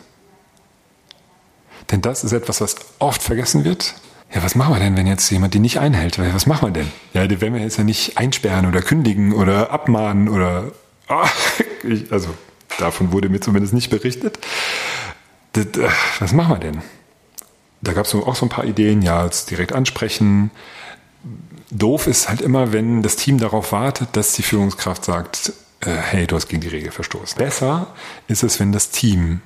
Denn 1.92 2.02
das 2.02 2.24
ist 2.24 2.32
etwas, 2.32 2.62
was 2.62 2.76
oft 3.00 3.22
vergessen 3.22 3.64
wird. 3.64 3.96
Ja, 4.34 4.44
was 4.44 4.56
machen 4.56 4.74
wir 4.74 4.80
denn, 4.80 4.98
wenn 4.98 5.08
jetzt 5.08 5.30
jemand 5.30 5.54
die 5.54 5.60
nicht 5.60 5.80
einhält? 5.80 6.20
Was 6.20 6.46
machen 6.48 6.68
wir 6.68 6.74
denn? 6.74 6.92
Ja, 7.14 7.28
die 7.28 7.40
werden 7.40 7.54
wir 7.54 7.62
jetzt 7.62 7.78
ja 7.78 7.84
nicht 7.84 8.18
einsperren 8.18 8.66
oder 8.66 8.82
kündigen 8.82 9.34
oder 9.34 9.72
abmahnen 9.72 10.28
oder, 10.28 10.72
oh, 11.08 11.26
ich, 11.84 12.12
also 12.12 12.30
davon 12.78 13.14
wurde 13.14 13.30
mir 13.30 13.40
zumindest 13.40 13.74
nicht 13.74 13.90
berichtet. 13.90 14.40
Das, 15.54 15.68
was 16.20 16.34
machen 16.34 16.56
wir 16.56 16.60
denn? 16.60 16.82
Da 17.82 17.94
gab 17.94 18.06
es 18.06 18.16
auch 18.16 18.36
so 18.36 18.46
ein 18.46 18.50
paar 18.50 18.66
Ideen, 18.66 19.02
ja, 19.02 19.24
jetzt 19.26 19.52
direkt 19.52 19.74
ansprechen. 19.74 20.52
Doof 21.70 22.08
ist 22.08 22.30
halt 22.30 22.42
immer, 22.42 22.74
wenn 22.74 23.04
das 23.04 23.16
Team 23.18 23.38
darauf 23.38 23.72
wartet, 23.72 24.10
dass 24.14 24.34
die 24.34 24.44
Führungskraft 24.44 25.06
sagt, 25.06 25.54
äh, 25.82 25.92
hey, 25.92 26.28
du 26.28 26.36
hast 26.36 26.48
gegen 26.48 26.62
die 26.62 26.70
Regel 26.70 26.92
verstoßen. 26.92 27.38
Besser 27.38 27.88
ist 28.28 28.44
es, 28.44 28.60
wenn 28.60 28.72
das 28.72 28.90
Team 28.90 29.42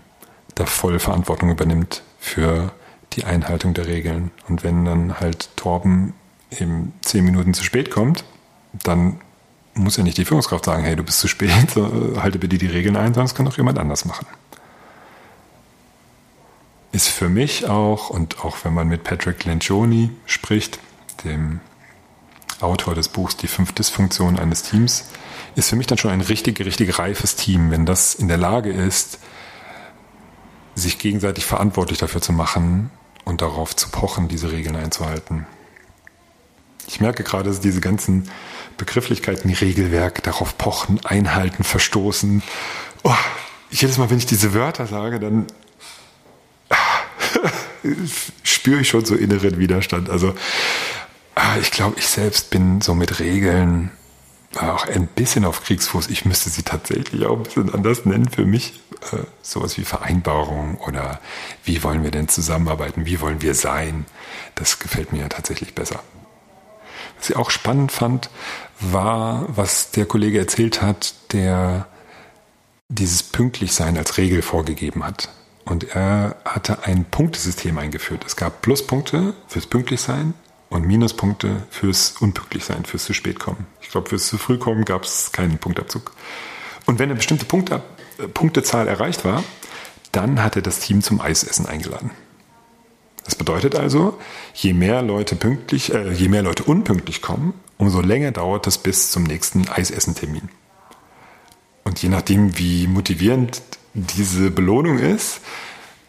da 0.55 0.65
voll 0.65 0.99
Verantwortung 0.99 1.49
übernimmt 1.49 2.03
für 2.19 2.71
die 3.13 3.25
Einhaltung 3.25 3.73
der 3.73 3.87
Regeln. 3.87 4.31
Und 4.47 4.63
wenn 4.63 4.85
dann 4.85 5.19
halt 5.19 5.49
Torben 5.57 6.13
eben 6.57 6.93
zehn 7.01 7.25
Minuten 7.25 7.53
zu 7.53 7.63
spät 7.63 7.91
kommt, 7.91 8.23
dann 8.83 9.19
muss 9.73 9.97
ja 9.97 10.03
nicht 10.03 10.17
die 10.17 10.25
Führungskraft 10.25 10.65
sagen, 10.65 10.83
hey, 10.83 10.95
du 10.95 11.03
bist 11.03 11.19
zu 11.19 11.27
spät, 11.27 11.75
halte 12.17 12.39
bitte 12.39 12.57
die 12.57 12.67
Regeln 12.67 12.95
ein, 12.95 13.13
es 13.13 13.35
kann 13.35 13.47
auch 13.47 13.57
jemand 13.57 13.79
anders 13.79 14.05
machen 14.05 14.25
ist 16.91 17.07
für 17.07 17.29
mich 17.29 17.67
auch, 17.67 18.09
und 18.09 18.43
auch 18.43 18.57
wenn 18.63 18.73
man 18.73 18.87
mit 18.87 19.03
Patrick 19.03 19.45
Lencioni 19.45 20.09
spricht, 20.25 20.79
dem 21.23 21.61
Autor 22.59 22.95
des 22.95 23.09
Buchs 23.09 23.37
Die 23.37 23.47
fünf 23.47 23.71
Dysfunktionen 23.73 24.39
eines 24.39 24.63
Teams, 24.63 25.05
ist 25.55 25.69
für 25.69 25.75
mich 25.75 25.87
dann 25.87 25.97
schon 25.97 26.11
ein 26.11 26.21
richtig, 26.21 26.59
richtig 26.59 26.99
reifes 26.99 27.35
Team, 27.35 27.71
wenn 27.71 27.85
das 27.85 28.15
in 28.15 28.27
der 28.27 28.37
Lage 28.37 28.71
ist, 28.71 29.19
sich 30.75 30.99
gegenseitig 30.99 31.45
verantwortlich 31.45 31.97
dafür 31.97 32.21
zu 32.21 32.33
machen 32.33 32.89
und 33.25 33.41
darauf 33.41 33.75
zu 33.75 33.89
pochen, 33.89 34.27
diese 34.27 34.51
Regeln 34.51 34.75
einzuhalten. 34.75 35.45
Ich 36.87 36.99
merke 36.99 37.23
gerade, 37.23 37.49
dass 37.49 37.59
diese 37.59 37.81
ganzen 37.81 38.29
Begrifflichkeiten, 38.77 39.51
Regelwerk, 39.51 40.23
darauf 40.23 40.57
pochen, 40.57 40.99
einhalten, 41.05 41.63
verstoßen. 41.63 42.41
Oh, 43.03 43.13
jedes 43.69 43.97
Mal, 43.97 44.09
wenn 44.09 44.17
ich 44.17 44.25
diese 44.25 44.53
Wörter 44.53 44.87
sage, 44.87 45.19
dann 45.19 45.47
spüre 48.43 48.81
ich 48.81 48.89
schon 48.89 49.05
so 49.05 49.15
inneren 49.15 49.57
Widerstand. 49.57 50.09
Also 50.09 50.33
ah, 51.35 51.57
ich 51.59 51.71
glaube, 51.71 51.97
ich 51.99 52.07
selbst 52.07 52.49
bin 52.49 52.81
so 52.81 52.95
mit 52.95 53.19
Regeln 53.19 53.91
auch 54.59 54.85
ein 54.85 55.07
bisschen 55.07 55.45
auf 55.45 55.63
Kriegsfuß. 55.63 56.09
Ich 56.09 56.25
müsste 56.25 56.49
sie 56.49 56.63
tatsächlich 56.63 57.25
auch 57.25 57.37
ein 57.37 57.43
bisschen 57.43 57.73
anders 57.73 58.05
nennen 58.05 58.29
für 58.29 58.45
mich. 58.45 58.81
Äh, 59.11 59.23
sowas 59.41 59.77
wie 59.77 59.85
Vereinbarung 59.85 60.77
oder 60.77 61.19
wie 61.63 61.83
wollen 61.83 62.03
wir 62.03 62.11
denn 62.11 62.27
zusammenarbeiten, 62.27 63.05
wie 63.05 63.21
wollen 63.21 63.41
wir 63.41 63.55
sein. 63.55 64.05
Das 64.55 64.79
gefällt 64.79 65.13
mir 65.13 65.27
tatsächlich 65.29 65.73
besser. 65.73 66.03
Was 67.17 67.29
ich 67.29 67.35
auch 67.35 67.49
spannend 67.49 67.91
fand, 67.91 68.29
war, 68.79 69.45
was 69.47 69.91
der 69.91 70.05
Kollege 70.05 70.39
erzählt 70.39 70.81
hat, 70.81 71.13
der 71.31 71.87
dieses 72.89 73.23
Pünktlichsein 73.23 73.97
als 73.97 74.17
Regel 74.17 74.41
vorgegeben 74.41 75.03
hat. 75.03 75.29
Und 75.65 75.95
er 75.95 76.37
hatte 76.43 76.83
ein 76.85 77.05
Punktesystem 77.05 77.77
eingeführt. 77.77 78.23
Es 78.25 78.35
gab 78.35 78.61
Pluspunkte 78.61 79.33
fürs 79.47 79.67
Pünktlichsein 79.67 80.33
und 80.69 80.87
Minuspunkte 80.87 81.63
fürs 81.69 82.15
Unpünktlichsein, 82.19 82.85
fürs 82.85 83.03
zu 83.03 83.13
spät 83.13 83.39
kommen. 83.39 83.67
Ich 83.81 83.89
glaube, 83.89 84.09
fürs 84.09 84.27
zu 84.27 84.37
früh 84.37 84.57
kommen 84.57 84.85
gab 84.85 85.03
es 85.03 85.31
keinen 85.31 85.57
Punktabzug. 85.57 86.11
Und 86.85 86.97
wenn 86.97 87.09
eine 87.09 87.15
bestimmte 87.15 87.45
Punkte, 87.45 87.83
äh, 88.17 88.27
Punktezahl 88.27 88.87
erreicht 88.87 89.23
war, 89.25 89.43
dann 90.11 90.43
hat 90.43 90.55
er 90.55 90.61
das 90.61 90.79
Team 90.79 91.01
zum 91.01 91.21
Eisessen 91.21 91.65
eingeladen. 91.65 92.11
Das 93.23 93.35
bedeutet 93.35 93.75
also, 93.75 94.17
je 94.53 94.73
mehr 94.73 95.01
Leute 95.01 95.35
pünktlich, 95.35 95.93
äh, 95.93 96.11
je 96.11 96.27
mehr 96.27 96.41
Leute 96.41 96.63
unpünktlich 96.63 97.21
kommen, 97.21 97.53
umso 97.77 98.01
länger 98.01 98.31
dauert 98.31 98.65
es 98.67 98.77
bis 98.77 99.11
zum 99.11 99.23
nächsten 99.23 99.69
Eisessentermin. 99.69 100.49
Und 101.83 102.01
je 102.01 102.09
nachdem, 102.09 102.57
wie 102.57 102.87
motivierend 102.87 103.61
diese 103.93 104.51
Belohnung 104.51 104.99
ist, 104.99 105.41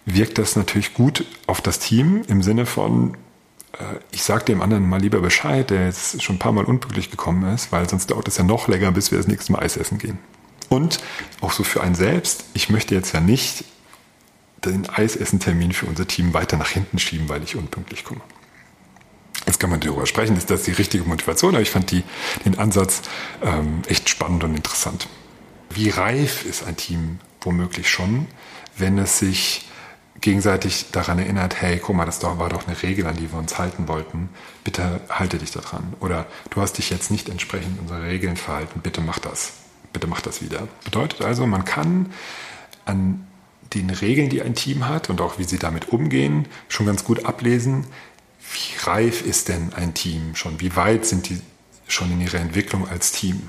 wirkt 0.04 0.38
das 0.38 0.56
natürlich 0.56 0.94
gut 0.94 1.24
auf 1.46 1.60
das 1.60 1.78
Team 1.78 2.22
im 2.28 2.42
Sinne 2.42 2.66
von, 2.66 3.16
äh, 3.78 3.98
ich 4.10 4.22
sage 4.22 4.44
dem 4.44 4.62
anderen 4.62 4.88
mal 4.88 5.00
lieber 5.00 5.20
Bescheid, 5.20 5.70
der 5.70 5.86
jetzt 5.86 6.22
schon 6.22 6.36
ein 6.36 6.38
paar 6.38 6.52
Mal 6.52 6.64
unpünktlich 6.64 7.10
gekommen 7.10 7.52
ist, 7.54 7.72
weil 7.72 7.88
sonst 7.88 8.10
dauert 8.10 8.28
es 8.28 8.36
ja 8.36 8.44
noch 8.44 8.68
länger, 8.68 8.92
bis 8.92 9.10
wir 9.10 9.18
das 9.18 9.28
nächste 9.28 9.52
Mal 9.52 9.60
Eis 9.60 9.76
essen 9.76 9.98
gehen. 9.98 10.18
Und 10.68 10.98
auch 11.40 11.52
so 11.52 11.64
für 11.64 11.82
einen 11.82 11.94
selbst, 11.94 12.44
ich 12.54 12.70
möchte 12.70 12.94
jetzt 12.94 13.12
ja 13.12 13.20
nicht 13.20 13.64
den 14.64 14.88
Eisessentermin 14.88 15.72
für 15.72 15.86
unser 15.86 16.06
Team 16.06 16.34
weiter 16.34 16.56
nach 16.56 16.70
hinten 16.70 16.98
schieben, 16.98 17.28
weil 17.28 17.42
ich 17.42 17.56
unpünktlich 17.56 18.04
komme. 18.04 18.20
Jetzt 19.46 19.58
kann 19.58 19.70
man 19.70 19.80
darüber 19.80 20.06
sprechen, 20.06 20.36
ist 20.36 20.50
das 20.50 20.62
die 20.62 20.70
richtige 20.70 21.04
Motivation, 21.04 21.54
aber 21.54 21.62
ich 21.62 21.70
fand 21.70 21.90
die, 21.90 22.04
den 22.44 22.58
Ansatz 22.58 23.02
ähm, 23.42 23.82
echt 23.88 24.08
spannend 24.08 24.44
und 24.44 24.54
interessant. 24.54 25.08
Wie 25.68 25.90
reif 25.90 26.44
ist 26.44 26.64
ein 26.64 26.76
Team 26.76 27.18
womöglich 27.44 27.88
schon, 27.90 28.26
wenn 28.76 28.99
es 28.99 29.18
sich 29.18 29.68
gegenseitig 30.20 30.87
daran 30.92 31.18
erinnert, 31.18 31.61
hey, 31.61 31.78
guck 31.78 31.96
mal, 31.96 32.04
das 32.04 32.22
war 32.22 32.49
doch 32.49 32.66
eine 32.66 32.80
Regel, 32.82 33.06
an 33.06 33.16
die 33.16 33.32
wir 33.32 33.38
uns 33.38 33.58
halten 33.58 33.88
wollten. 33.88 34.28
Bitte 34.62 35.00
halte 35.08 35.38
dich 35.38 35.50
daran. 35.50 35.94
Oder 36.00 36.26
du 36.50 36.61
hast 36.61 36.78
dich 36.78 36.90
jetzt 36.90 37.11
nicht 37.11 37.28
entsprechend 37.28 37.80
unserer 37.80 38.02
Regeln 38.04 38.37
verhalten, 38.37 38.80
bitte 38.82 39.00
mach 39.00 39.18
das. 39.18 39.52
bitte 39.92 40.06
mach 40.06 40.20
das 40.20 40.40
wieder. 40.40 40.68
Bedeutet 40.84 41.22
also, 41.22 41.46
man 41.46 41.64
kann 41.64 42.12
an 42.84 43.26
den 43.75 43.90
Regeln, 43.90 44.28
die 44.28 44.42
ein 44.42 44.54
Team 44.54 44.88
hat 44.88 45.11
und 45.11 45.20
auch 45.20 45.38
wie 45.38 45.44
sie 45.44 45.58
damit 45.58 45.90
umgehen, 45.90 46.46
schon 46.68 46.87
ganz 46.87 47.04
gut 47.04 47.25
ablesen, 47.25 47.87
wie 48.52 48.87
reif 48.87 49.25
ist 49.25 49.49
denn 49.49 49.72
ein 49.75 49.94
Team 49.94 50.34
schon, 50.34 50.61
wie 50.61 50.76
weit 50.76 51.06
sind 51.06 51.28
die 51.28 51.40
schon 51.88 52.11
in 52.12 52.20
ihrer 52.20 52.40
Entwicklung 52.40 52.88
als 52.88 53.12
Team. 53.12 53.49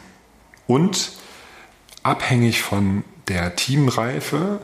Und 0.68 1.14
abhängig 2.04 2.62
von 2.62 3.04
der 3.28 3.56
Teamreife 3.56 4.62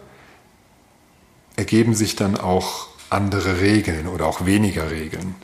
ergeben 1.56 1.94
sich 1.94 2.16
dann 2.16 2.38
auch 2.38 2.88
andere 3.10 3.62
Regeln 3.62 4.08
oder 4.08 4.28
auch 4.28 4.46
weniger 4.46 4.92
Regeln. 4.92 5.36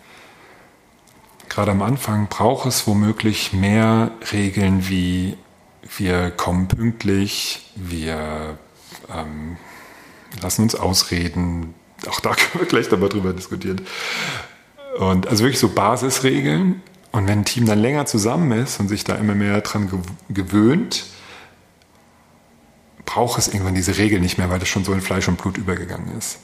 Gerade 1.49 1.71
am 1.71 1.81
Anfang 1.81 2.27
braucht 2.27 2.67
es 2.67 2.87
womöglich 2.87 3.53
mehr 3.53 4.11
Regeln 4.31 4.89
wie 4.89 5.37
wir 5.97 6.31
kommen 6.31 6.67
pünktlich, 6.67 7.71
wir 7.75 8.57
ähm, 9.13 9.57
lassen 10.41 10.63
uns 10.63 10.75
ausreden. 10.75 11.73
Auch 12.07 12.19
da 12.19 12.29
können 12.35 12.63
wir 12.63 12.67
gleich 12.67 12.89
nochmal 12.91 13.09
drüber 13.09 13.33
diskutieren. 13.33 13.81
Und 14.97 15.27
also 15.27 15.43
wirklich 15.43 15.59
so 15.59 15.69
Basisregeln. 15.69 16.81
Und 17.11 17.27
wenn 17.27 17.39
ein 17.39 17.45
Team 17.45 17.65
dann 17.65 17.79
länger 17.79 18.05
zusammen 18.05 18.51
ist 18.51 18.79
und 18.79 18.89
sich 18.89 19.03
da 19.03 19.15
immer 19.15 19.35
mehr 19.35 19.61
dran 19.61 20.03
gewöhnt, 20.29 21.05
braucht 23.05 23.39
es 23.39 23.47
irgendwann 23.47 23.75
diese 23.75 23.97
Regel 23.97 24.19
nicht 24.19 24.37
mehr, 24.37 24.49
weil 24.49 24.59
das 24.59 24.67
schon 24.67 24.83
so 24.83 24.93
in 24.93 25.01
Fleisch 25.01 25.27
und 25.27 25.37
Blut 25.37 25.57
übergegangen 25.57 26.17
ist. 26.17 26.39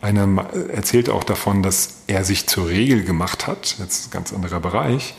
Einer 0.00 0.50
erzählt 0.72 1.08
auch 1.08 1.24
davon, 1.24 1.62
dass 1.62 2.02
er 2.06 2.24
sich 2.24 2.46
zur 2.46 2.68
Regel 2.68 3.04
gemacht 3.04 3.46
hat, 3.46 3.76
jetzt 3.78 4.06
ein 4.06 4.10
ganz 4.10 4.32
anderer 4.32 4.60
Bereich. 4.60 5.14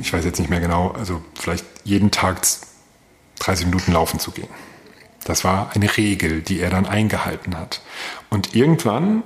Ich 0.00 0.12
weiß 0.12 0.24
jetzt 0.24 0.38
nicht 0.38 0.50
mehr 0.50 0.60
genau, 0.60 0.90
also 0.90 1.22
vielleicht 1.38 1.64
jeden 1.84 2.10
Tag 2.10 2.40
30 3.38 3.66
Minuten 3.66 3.92
laufen 3.92 4.18
zu 4.18 4.30
gehen. 4.32 4.48
Das 5.24 5.44
war 5.44 5.70
eine 5.74 5.96
Regel, 5.96 6.42
die 6.42 6.60
er 6.60 6.70
dann 6.70 6.86
eingehalten 6.86 7.56
hat. 7.56 7.80
Und 8.30 8.54
irgendwann 8.54 9.22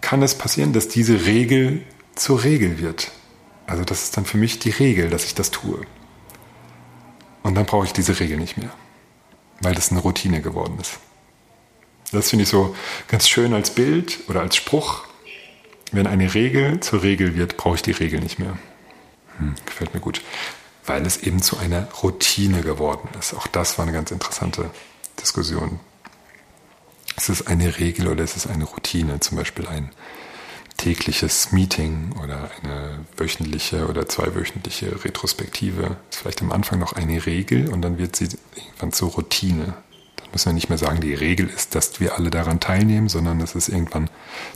kann 0.00 0.22
es 0.22 0.34
passieren, 0.34 0.72
dass 0.72 0.88
diese 0.88 1.26
Regel 1.26 1.82
zur 2.14 2.44
Regel 2.44 2.78
wird. 2.78 3.10
Also 3.66 3.84
das 3.84 4.02
ist 4.04 4.16
dann 4.16 4.24
für 4.24 4.36
mich 4.36 4.58
die 4.58 4.70
Regel, 4.70 5.08
dass 5.08 5.24
ich 5.24 5.34
das 5.34 5.50
tue. 5.50 5.80
Und 7.44 7.54
dann 7.54 7.66
brauche 7.66 7.84
ich 7.84 7.92
diese 7.92 8.18
Regel 8.18 8.38
nicht 8.38 8.56
mehr, 8.56 8.70
weil 9.60 9.74
das 9.74 9.92
eine 9.92 10.00
Routine 10.00 10.40
geworden 10.40 10.78
ist. 10.80 10.98
Das 12.10 12.30
finde 12.30 12.44
ich 12.44 12.48
so 12.48 12.74
ganz 13.06 13.28
schön 13.28 13.52
als 13.52 13.70
Bild 13.70 14.20
oder 14.28 14.40
als 14.40 14.56
Spruch. 14.56 15.04
Wenn 15.92 16.06
eine 16.06 16.32
Regel 16.34 16.80
zur 16.80 17.02
Regel 17.02 17.36
wird, 17.36 17.56
brauche 17.56 17.76
ich 17.76 17.82
die 17.82 17.92
Regel 17.92 18.20
nicht 18.20 18.38
mehr. 18.38 18.58
Hm, 19.38 19.54
gefällt 19.66 19.94
mir 19.94 20.00
gut. 20.00 20.22
Weil 20.86 21.04
es 21.06 21.18
eben 21.18 21.42
zu 21.42 21.58
einer 21.58 21.86
Routine 22.02 22.62
geworden 22.62 23.08
ist. 23.18 23.34
Auch 23.34 23.46
das 23.46 23.78
war 23.78 23.84
eine 23.84 23.92
ganz 23.92 24.10
interessante 24.10 24.70
Diskussion. 25.20 25.80
Ist 27.16 27.28
es 27.28 27.46
eine 27.46 27.78
Regel 27.78 28.08
oder 28.08 28.24
ist 28.24 28.36
es 28.36 28.46
eine 28.46 28.64
Routine? 28.64 29.20
Zum 29.20 29.36
Beispiel 29.36 29.66
ein 29.68 29.90
tägliches 30.84 31.50
Meeting 31.50 32.12
oder 32.22 32.50
eine 32.62 32.98
wöchentliche 33.16 33.88
oder 33.88 34.06
zweiwöchentliche 34.06 35.02
Retrospektive 35.02 35.96
ist 36.10 36.18
vielleicht 36.18 36.42
am 36.42 36.52
Anfang 36.52 36.78
noch 36.78 36.92
eine 36.92 37.24
Regel 37.24 37.70
und 37.70 37.80
dann 37.80 37.96
wird 37.96 38.16
sie 38.16 38.28
irgendwann 38.54 38.92
zur 38.92 39.12
Routine. 39.12 39.76
Dann 40.16 40.28
müssen 40.32 40.50
wir 40.50 40.52
nicht 40.52 40.68
mehr 40.68 40.76
sagen, 40.76 41.00
die 41.00 41.14
Regel 41.14 41.48
ist, 41.48 41.74
dass 41.74 42.00
wir 42.00 42.16
alle 42.16 42.30
daran 42.30 42.60
teilnehmen, 42.60 43.08
sondern 43.08 43.40
es 43.40 43.54
ist 43.54 43.70
irgendwann 43.70 44.10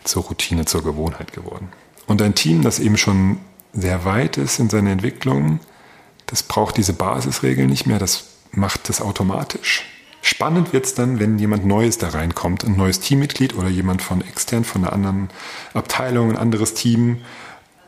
zur 0.05 0.25
Routine, 0.25 0.67
zur 0.67 0.85
Gewohnheit 0.85 1.33
geworden. 1.33 1.69
Und 2.07 2.21
ein 2.21 2.35
Team, 2.35 2.61
das 2.61 2.79
eben 2.79 2.99
schon 2.99 3.39
sehr 3.73 4.05
weit 4.05 4.37
ist 4.37 4.59
in 4.59 4.69
seiner 4.69 4.91
Entwicklung, 4.91 5.61
das 6.27 6.43
braucht 6.43 6.77
diese 6.77 6.93
Basisregeln 6.93 7.71
nicht 7.71 7.87
mehr, 7.87 7.99
das 7.99 8.25
macht 8.53 8.91
das 8.91 9.01
automatisch. 9.01 9.87
Spannend 10.29 10.75
wird 10.75 10.85
es 10.85 10.93
dann, 10.93 11.21
wenn 11.21 11.39
jemand 11.39 11.65
Neues 11.65 11.97
da 11.97 12.11
reinkommt, 12.11 12.63
ein 12.63 12.77
neues 12.77 13.01
Teammitglied 13.01 13.55
oder 13.55 13.69
jemand 13.69 14.03
von 14.03 14.21
extern, 14.21 14.63
von 14.63 14.85
einer 14.85 14.93
anderen 14.93 15.31
Abteilung, 15.73 16.29
ein 16.29 16.37
anderes 16.37 16.75
Team. 16.75 17.23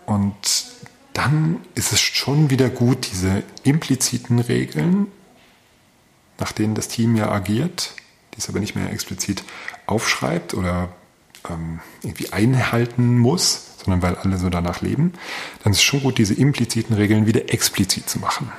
Und 0.06 0.64
dann 1.12 1.60
ist 1.74 1.92
es 1.92 2.00
schon 2.00 2.48
wieder 2.48 2.70
gut, 2.70 3.10
diese 3.12 3.42
impliziten 3.62 4.38
Regeln, 4.38 5.08
nach 6.38 6.52
denen 6.52 6.74
das 6.74 6.88
Team 6.88 7.14
ja 7.14 7.30
agiert, 7.30 7.92
die 8.32 8.38
es 8.38 8.48
aber 8.48 8.60
nicht 8.60 8.74
mehr 8.74 8.90
explizit 8.90 9.44
aufschreibt 9.84 10.54
oder 10.54 10.88
ähm, 11.46 11.80
irgendwie 12.02 12.32
einhalten 12.32 13.18
muss, 13.18 13.76
sondern 13.84 14.00
weil 14.00 14.14
alle 14.16 14.38
so 14.38 14.48
danach 14.48 14.80
leben, 14.80 15.12
dann 15.62 15.74
ist 15.74 15.80
es 15.80 15.84
schon 15.84 16.00
gut, 16.00 16.16
diese 16.16 16.32
impliziten 16.32 16.96
Regeln 16.96 17.26
wieder 17.26 17.52
explizit 17.52 18.08
zu 18.08 18.18
machen. 18.18 18.50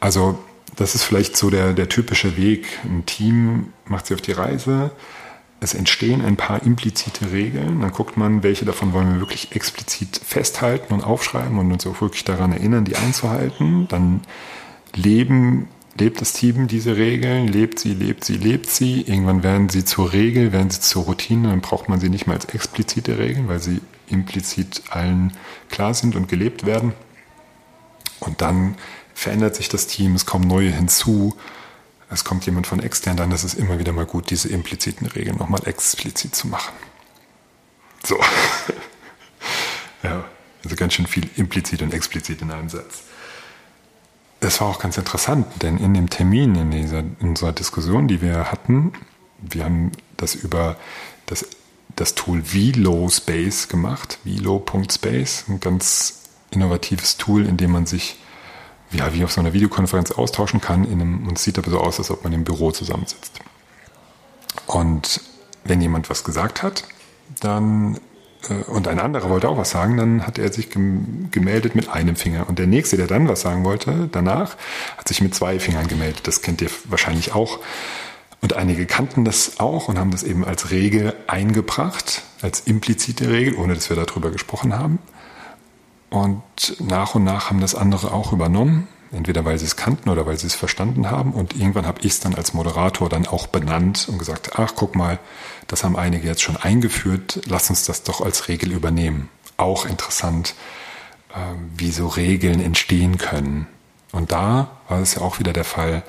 Also 0.00 0.42
das 0.76 0.94
ist 0.94 1.04
vielleicht 1.04 1.36
so 1.36 1.50
der, 1.50 1.72
der 1.72 1.88
typische 1.88 2.36
Weg. 2.36 2.66
Ein 2.84 3.04
Team 3.06 3.72
macht 3.86 4.06
sich 4.06 4.14
auf 4.14 4.22
die 4.22 4.32
Reise, 4.32 4.90
es 5.62 5.74
entstehen 5.74 6.24
ein 6.24 6.36
paar 6.36 6.64
implizite 6.64 7.30
Regeln, 7.30 7.82
dann 7.82 7.92
guckt 7.92 8.16
man, 8.16 8.42
welche 8.42 8.64
davon 8.64 8.92
wollen 8.92 9.14
wir 9.14 9.20
wirklich 9.20 9.54
explizit 9.54 10.20
festhalten 10.24 10.92
und 10.92 11.04
aufschreiben 11.04 11.56
und 11.56 11.70
uns 11.70 11.86
auch 11.86 12.00
wirklich 12.00 12.24
daran 12.24 12.50
erinnern, 12.52 12.84
die 12.84 12.96
einzuhalten. 12.96 13.86
Dann 13.86 14.22
leben, 14.92 15.68
lebt 15.96 16.20
das 16.20 16.32
Team 16.32 16.66
diese 16.66 16.96
Regeln, 16.96 17.46
lebt 17.46 17.78
sie, 17.78 17.94
lebt 17.94 18.24
sie, 18.24 18.38
lebt 18.38 18.70
sie. 18.70 19.02
Irgendwann 19.02 19.44
werden 19.44 19.68
sie 19.68 19.84
zur 19.84 20.12
Regel, 20.12 20.52
werden 20.52 20.70
sie 20.70 20.80
zur 20.80 21.04
Routine, 21.04 21.50
dann 21.50 21.60
braucht 21.60 21.88
man 21.88 22.00
sie 22.00 22.08
nicht 22.08 22.26
mehr 22.26 22.34
als 22.34 22.46
explizite 22.46 23.18
Regeln, 23.18 23.46
weil 23.46 23.60
sie 23.60 23.80
implizit 24.08 24.82
allen 24.90 25.32
klar 25.70 25.94
sind 25.94 26.16
und 26.16 26.28
gelebt 26.28 26.66
werden. 26.66 26.92
Und 28.18 28.40
dann 28.40 28.74
verändert 29.22 29.54
sich 29.54 29.68
das 29.68 29.86
Team, 29.86 30.14
es 30.14 30.26
kommen 30.26 30.46
neue 30.46 30.70
hinzu, 30.70 31.34
es 32.10 32.24
kommt 32.24 32.44
jemand 32.44 32.66
von 32.66 32.80
extern, 32.80 33.16
dann 33.16 33.32
ist 33.32 33.44
es 33.44 33.54
immer 33.54 33.78
wieder 33.78 33.92
mal 33.92 34.04
gut, 34.04 34.30
diese 34.30 34.48
impliziten 34.48 35.06
Regeln 35.06 35.38
nochmal 35.38 35.66
explizit 35.66 36.34
zu 36.34 36.48
machen. 36.48 36.74
So. 38.04 38.18
ja, 40.02 40.24
also 40.62 40.76
ganz 40.76 40.94
schön 40.94 41.06
viel 41.06 41.30
implizit 41.36 41.82
und 41.82 41.94
explizit 41.94 42.42
in 42.42 42.50
einem 42.50 42.68
Satz. 42.68 43.04
Es 44.40 44.60
war 44.60 44.68
auch 44.68 44.80
ganz 44.80 44.98
interessant, 44.98 45.46
denn 45.62 45.78
in 45.78 45.94
dem 45.94 46.10
Termin, 46.10 46.56
in, 46.56 46.70
dieser, 46.72 46.98
in 46.98 47.16
unserer 47.20 47.52
Diskussion, 47.52 48.08
die 48.08 48.20
wir 48.20 48.50
hatten, 48.50 48.92
wir 49.38 49.64
haben 49.64 49.92
das 50.16 50.34
über 50.34 50.76
das, 51.26 51.46
das 51.94 52.14
Tool 52.16 52.42
Velo 52.52 53.08
Space 53.08 53.68
gemacht, 53.68 54.18
velo.space, 54.24 55.44
ein 55.48 55.60
ganz 55.60 56.22
innovatives 56.50 57.16
Tool, 57.16 57.46
in 57.46 57.56
dem 57.56 57.70
man 57.70 57.86
sich 57.86 58.18
ja, 58.92 59.12
wie 59.14 59.24
auf 59.24 59.32
so 59.32 59.40
einer 59.40 59.52
Videokonferenz 59.52 60.12
austauschen 60.12 60.60
kann. 60.60 60.84
In 60.84 61.00
einem, 61.00 61.26
und 61.26 61.38
es 61.38 61.44
sieht 61.44 61.58
aber 61.58 61.70
so 61.70 61.80
aus, 61.80 61.98
als 61.98 62.10
ob 62.10 62.24
man 62.24 62.32
im 62.32 62.44
Büro 62.44 62.70
zusammensitzt. 62.70 63.40
Und 64.66 65.20
wenn 65.64 65.80
jemand 65.80 66.10
was 66.10 66.24
gesagt 66.24 66.62
hat, 66.62 66.84
dann 67.40 67.98
äh, 68.48 68.54
und 68.64 68.88
ein 68.88 68.98
anderer 68.98 69.30
wollte 69.30 69.48
auch 69.48 69.56
was 69.56 69.70
sagen, 69.70 69.96
dann 69.96 70.26
hat 70.26 70.38
er 70.38 70.52
sich 70.52 70.70
gemeldet 70.70 71.74
mit 71.74 71.88
einem 71.88 72.16
Finger. 72.16 72.48
Und 72.48 72.58
der 72.58 72.66
nächste, 72.66 72.96
der 72.96 73.06
dann 73.06 73.28
was 73.28 73.40
sagen 73.40 73.64
wollte, 73.64 74.08
danach, 74.10 74.56
hat 74.96 75.08
sich 75.08 75.20
mit 75.20 75.34
zwei 75.34 75.58
Fingern 75.58 75.88
gemeldet. 75.88 76.26
Das 76.26 76.42
kennt 76.42 76.60
ihr 76.62 76.70
wahrscheinlich 76.86 77.34
auch. 77.34 77.60
Und 78.40 78.54
einige 78.54 78.86
kannten 78.86 79.24
das 79.24 79.60
auch 79.60 79.88
und 79.88 79.98
haben 79.98 80.10
das 80.10 80.24
eben 80.24 80.44
als 80.44 80.70
Regel 80.72 81.14
eingebracht, 81.28 82.22
als 82.40 82.60
implizite 82.60 83.30
Regel, 83.30 83.54
ohne 83.54 83.74
dass 83.74 83.88
wir 83.88 83.96
darüber 83.96 84.32
gesprochen 84.32 84.76
haben. 84.76 84.98
Und 86.12 86.42
nach 86.78 87.14
und 87.14 87.24
nach 87.24 87.48
haben 87.48 87.60
das 87.60 87.74
andere 87.74 88.12
auch 88.12 88.32
übernommen, 88.32 88.86
entweder 89.12 89.46
weil 89.46 89.58
sie 89.58 89.64
es 89.64 89.76
kannten 89.76 90.10
oder 90.10 90.26
weil 90.26 90.38
sie 90.38 90.46
es 90.46 90.54
verstanden 90.54 91.10
haben. 91.10 91.32
Und 91.32 91.54
irgendwann 91.54 91.86
habe 91.86 92.00
ich 92.02 92.12
es 92.12 92.20
dann 92.20 92.34
als 92.34 92.52
Moderator 92.52 93.08
dann 93.08 93.26
auch 93.26 93.46
benannt 93.46 94.08
und 94.10 94.18
gesagt, 94.18 94.58
ach 94.58 94.74
guck 94.76 94.94
mal, 94.94 95.18
das 95.68 95.84
haben 95.84 95.96
einige 95.96 96.28
jetzt 96.28 96.42
schon 96.42 96.56
eingeführt, 96.58 97.40
lass 97.46 97.70
uns 97.70 97.86
das 97.86 98.02
doch 98.02 98.20
als 98.20 98.48
Regel 98.48 98.72
übernehmen. 98.72 99.30
Auch 99.56 99.86
interessant, 99.86 100.54
ähm, 101.34 101.70
wie 101.76 101.92
so 101.92 102.08
Regeln 102.08 102.60
entstehen 102.60 103.16
können. 103.16 103.66
Und 104.12 104.32
da 104.32 104.70
war 104.88 105.00
es 105.00 105.14
ja 105.14 105.22
auch 105.22 105.38
wieder 105.38 105.54
der 105.54 105.64
Fall, 105.64 106.02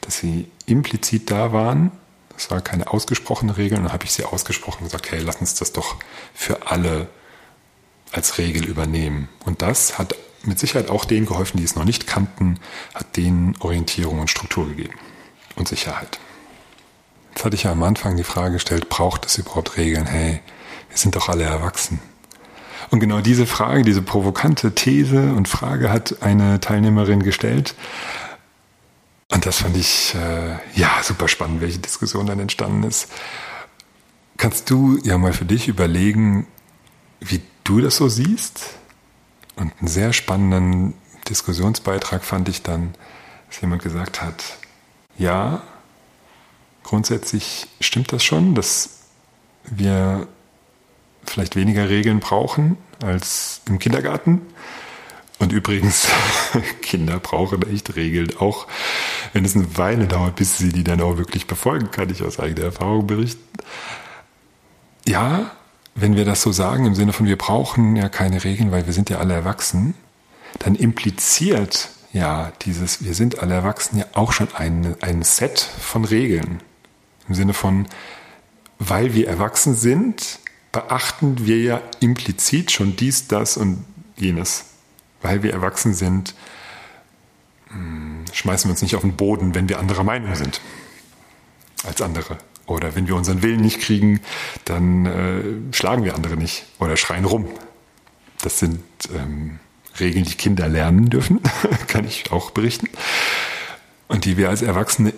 dass 0.00 0.16
sie 0.16 0.50
implizit 0.64 1.30
da 1.30 1.52
waren. 1.52 1.92
Das 2.34 2.50
war 2.50 2.62
keine 2.62 2.90
ausgesprochene 2.90 3.58
Regel. 3.58 3.76
Und 3.76 3.84
dann 3.84 3.92
habe 3.92 4.04
ich 4.04 4.12
sie 4.12 4.24
ausgesprochen 4.24 4.78
und 4.80 4.86
gesagt, 4.86 5.10
hey, 5.10 5.20
lass 5.20 5.36
uns 5.36 5.54
das 5.56 5.72
doch 5.72 5.96
für 6.32 6.70
alle 6.70 7.08
als 8.12 8.38
Regel 8.38 8.64
übernehmen. 8.64 9.28
Und 9.44 9.62
das 9.62 9.98
hat 9.98 10.14
mit 10.44 10.58
Sicherheit 10.58 10.90
auch 10.90 11.04
denen 11.04 11.26
geholfen, 11.26 11.58
die 11.58 11.64
es 11.64 11.76
noch 11.76 11.84
nicht 11.84 12.06
kannten, 12.06 12.58
hat 12.94 13.16
denen 13.16 13.56
Orientierung 13.60 14.20
und 14.20 14.30
Struktur 14.30 14.68
gegeben 14.68 14.94
und 15.56 15.68
Sicherheit. 15.68 16.18
Jetzt 17.34 17.44
hatte 17.44 17.54
ich 17.54 17.62
ja 17.62 17.72
am 17.72 17.82
Anfang 17.82 18.16
die 18.16 18.24
Frage 18.24 18.54
gestellt, 18.54 18.88
braucht 18.88 19.26
es 19.26 19.38
überhaupt 19.38 19.76
Regeln? 19.76 20.06
Hey, 20.06 20.40
wir 20.88 20.98
sind 20.98 21.16
doch 21.16 21.28
alle 21.28 21.44
erwachsen. 21.44 22.00
Und 22.90 23.00
genau 23.00 23.20
diese 23.20 23.46
Frage, 23.46 23.84
diese 23.84 24.02
provokante 24.02 24.74
These 24.74 25.32
und 25.32 25.48
Frage 25.48 25.90
hat 25.90 26.20
eine 26.20 26.60
Teilnehmerin 26.60 27.22
gestellt. 27.22 27.74
Und 29.28 29.46
das 29.46 29.58
fand 29.58 29.78
ich 29.78 30.14
äh, 30.14 30.58
ja 30.78 30.90
super 31.02 31.26
spannend, 31.26 31.62
welche 31.62 31.78
Diskussion 31.78 32.26
dann 32.26 32.38
entstanden 32.38 32.82
ist. 32.82 33.08
Kannst 34.36 34.68
du 34.68 34.98
ja 35.04 35.16
mal 35.16 35.32
für 35.32 35.46
dich 35.46 35.68
überlegen, 35.68 36.46
wie 37.20 37.40
du 37.64 37.80
das 37.80 37.96
so 37.96 38.08
siehst? 38.08 38.74
Und 39.56 39.72
einen 39.78 39.88
sehr 39.88 40.12
spannenden 40.12 40.94
Diskussionsbeitrag 41.28 42.24
fand 42.24 42.48
ich 42.48 42.62
dann, 42.62 42.94
dass 43.48 43.60
jemand 43.60 43.82
gesagt 43.82 44.22
hat, 44.22 44.42
ja, 45.18 45.62
grundsätzlich 46.82 47.68
stimmt 47.80 48.12
das 48.12 48.24
schon, 48.24 48.54
dass 48.54 49.00
wir 49.64 50.26
vielleicht 51.24 51.54
weniger 51.56 51.88
Regeln 51.88 52.20
brauchen 52.20 52.76
als 53.02 53.60
im 53.66 53.78
Kindergarten. 53.78 54.42
Und 55.38 55.52
übrigens, 55.52 56.06
Kinder 56.82 57.18
brauchen 57.18 57.62
echt 57.70 57.96
Regeln, 57.96 58.36
auch 58.38 58.66
wenn 59.32 59.44
es 59.44 59.56
eine 59.56 59.76
Weile 59.76 60.06
dauert, 60.06 60.36
bis 60.36 60.58
sie 60.58 60.72
die 60.72 60.84
dann 60.84 61.00
auch 61.00 61.16
wirklich 61.16 61.46
befolgen, 61.46 61.90
kann 61.90 62.10
ich 62.10 62.22
aus 62.22 62.38
eigener 62.38 62.66
Erfahrung 62.66 63.06
berichten. 63.06 63.42
Ja, 65.06 65.50
wenn 65.94 66.16
wir 66.16 66.24
das 66.24 66.42
so 66.42 66.52
sagen, 66.52 66.86
im 66.86 66.94
Sinne 66.94 67.12
von 67.12 67.26
wir 67.26 67.36
brauchen 67.36 67.96
ja 67.96 68.08
keine 68.08 68.44
Regeln, 68.44 68.72
weil 68.72 68.86
wir 68.86 68.92
sind 68.92 69.10
ja 69.10 69.18
alle 69.18 69.34
erwachsen, 69.34 69.94
dann 70.58 70.74
impliziert 70.74 71.90
ja 72.12 72.52
dieses 72.62 73.04
wir 73.04 73.14
sind 73.14 73.38
alle 73.38 73.54
erwachsen 73.54 73.98
ja 73.98 74.06
auch 74.12 74.32
schon 74.32 74.48
ein, 74.54 74.96
ein 75.00 75.22
Set 75.22 75.60
von 75.60 76.04
Regeln. 76.04 76.60
Im 77.28 77.34
Sinne 77.34 77.54
von, 77.54 77.86
weil 78.78 79.14
wir 79.14 79.28
erwachsen 79.28 79.74
sind, 79.74 80.40
beachten 80.72 81.46
wir 81.46 81.58
ja 81.60 81.80
implizit 82.00 82.72
schon 82.72 82.96
dies, 82.96 83.28
das 83.28 83.56
und 83.56 83.84
jenes. 84.16 84.64
Weil 85.20 85.42
wir 85.42 85.52
erwachsen 85.52 85.94
sind, 85.94 86.34
hm, 87.68 88.24
schmeißen 88.32 88.68
wir 88.68 88.72
uns 88.72 88.82
nicht 88.82 88.96
auf 88.96 89.02
den 89.02 89.16
Boden, 89.16 89.54
wenn 89.54 89.68
wir 89.68 89.78
anderer 89.78 90.04
Meinung 90.04 90.34
sind 90.34 90.60
als 91.84 92.00
andere. 92.02 92.38
Oder 92.66 92.94
wenn 92.94 93.08
wir 93.08 93.16
unseren 93.16 93.42
Willen 93.42 93.60
nicht 93.60 93.80
kriegen, 93.80 94.20
dann 94.64 95.06
äh, 95.06 95.74
schlagen 95.74 96.04
wir 96.04 96.14
andere 96.14 96.36
nicht 96.36 96.64
oder 96.78 96.96
schreien 96.96 97.24
rum. 97.24 97.46
Das 98.40 98.58
sind 98.58 98.82
ähm, 99.14 99.58
Regeln, 99.98 100.24
die 100.24 100.34
Kinder 100.34 100.68
lernen 100.68 101.10
dürfen, 101.10 101.40
kann 101.88 102.04
ich 102.04 102.30
auch 102.30 102.50
berichten. 102.50 102.88
Und 104.08 104.24
die 104.24 104.36
wir 104.36 104.48
als 104.48 104.62
Erwachsene 104.62 105.12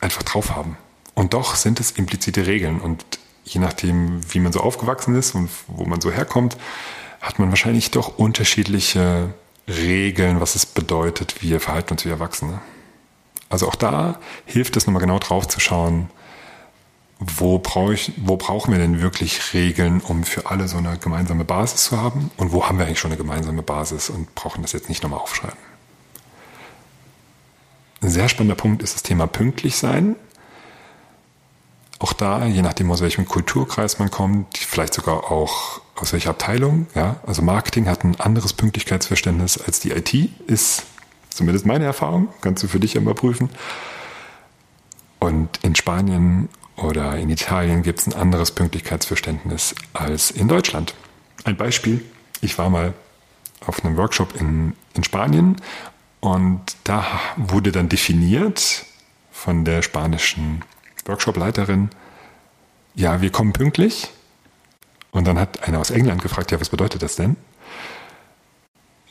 einfach 0.00 0.22
drauf 0.22 0.54
haben. 0.54 0.76
Und 1.14 1.34
doch 1.34 1.54
sind 1.54 1.80
es 1.80 1.92
implizite 1.92 2.46
Regeln. 2.46 2.80
Und 2.80 3.04
je 3.44 3.60
nachdem, 3.60 4.20
wie 4.32 4.40
man 4.40 4.52
so 4.52 4.60
aufgewachsen 4.60 5.14
ist 5.14 5.34
und 5.34 5.50
wo 5.66 5.84
man 5.84 6.00
so 6.00 6.10
herkommt, 6.10 6.56
hat 7.20 7.38
man 7.38 7.50
wahrscheinlich 7.50 7.90
doch 7.90 8.18
unterschiedliche 8.18 9.34
Regeln, 9.68 10.40
was 10.40 10.54
es 10.54 10.66
bedeutet, 10.66 11.42
wir 11.42 11.60
verhalten 11.60 11.92
uns 11.92 12.04
wie 12.04 12.10
Erwachsene. 12.10 12.60
Also 13.48 13.68
auch 13.68 13.74
da 13.74 14.18
hilft 14.46 14.76
es 14.76 14.86
nochmal 14.86 15.02
genau 15.02 15.18
drauf 15.18 15.46
zu 15.48 15.60
schauen, 15.60 16.08
wo, 17.20 17.58
brauch 17.58 17.94
wo 18.16 18.36
brauchen 18.36 18.72
wir 18.72 18.78
denn 18.78 19.02
wirklich 19.02 19.52
Regeln, 19.52 20.00
um 20.00 20.24
für 20.24 20.50
alle 20.50 20.68
so 20.68 20.78
eine 20.78 20.96
gemeinsame 20.96 21.44
Basis 21.44 21.84
zu 21.84 22.00
haben? 22.00 22.30
Und 22.38 22.52
wo 22.52 22.66
haben 22.66 22.78
wir 22.78 22.86
eigentlich 22.86 22.98
schon 22.98 23.10
eine 23.10 23.18
gemeinsame 23.18 23.62
Basis 23.62 24.08
und 24.08 24.34
brauchen 24.34 24.62
das 24.62 24.72
jetzt 24.72 24.88
nicht 24.88 25.02
nochmal 25.02 25.20
aufschreiben? 25.20 25.58
Ein 28.00 28.08
sehr 28.08 28.30
spannender 28.30 28.54
Punkt 28.54 28.82
ist 28.82 28.94
das 28.94 29.02
Thema 29.02 29.26
pünktlich 29.26 29.76
sein. 29.76 30.16
Auch 31.98 32.14
da, 32.14 32.46
je 32.46 32.62
nachdem 32.62 32.90
aus 32.90 33.02
welchem 33.02 33.26
Kulturkreis 33.26 33.98
man 33.98 34.10
kommt, 34.10 34.56
vielleicht 34.56 34.94
sogar 34.94 35.30
auch 35.30 35.82
aus 35.96 36.14
welcher 36.14 36.30
Abteilung, 36.30 36.86
ja, 36.94 37.16
also 37.26 37.42
Marketing 37.42 37.86
hat 37.86 38.04
ein 38.04 38.18
anderes 38.18 38.54
Pünktlichkeitsverständnis 38.54 39.58
als 39.58 39.80
die 39.80 39.90
IT, 39.90 40.14
ist 40.46 40.84
zumindest 41.28 41.66
meine 41.66 41.84
Erfahrung, 41.84 42.28
kannst 42.40 42.62
du 42.62 42.68
für 42.68 42.80
dich 42.80 42.96
immer 42.96 43.12
prüfen. 43.12 43.50
Und 45.18 45.58
in 45.62 45.74
Spanien 45.74 46.48
oder 46.80 47.16
in 47.16 47.30
Italien 47.30 47.82
gibt 47.82 48.00
es 48.00 48.06
ein 48.06 48.14
anderes 48.14 48.52
Pünktlichkeitsverständnis 48.52 49.74
als 49.92 50.30
in 50.30 50.48
Deutschland. 50.48 50.94
Ein 51.44 51.56
Beispiel, 51.56 52.04
ich 52.40 52.58
war 52.58 52.70
mal 52.70 52.94
auf 53.64 53.84
einem 53.84 53.96
Workshop 53.96 54.34
in, 54.40 54.74
in 54.94 55.04
Spanien 55.04 55.56
und 56.20 56.60
da 56.84 57.06
wurde 57.36 57.72
dann 57.72 57.88
definiert 57.88 58.86
von 59.30 59.64
der 59.64 59.82
spanischen 59.82 60.64
Workshopleiterin, 61.06 61.90
ja, 62.94 63.20
wir 63.20 63.30
kommen 63.30 63.52
pünktlich. 63.52 64.10
Und 65.12 65.26
dann 65.26 65.38
hat 65.38 65.66
einer 65.66 65.80
aus 65.80 65.90
England 65.90 66.22
gefragt, 66.22 66.50
ja, 66.50 66.60
was 66.60 66.68
bedeutet 66.68 67.02
das 67.02 67.16
denn? 67.16 67.36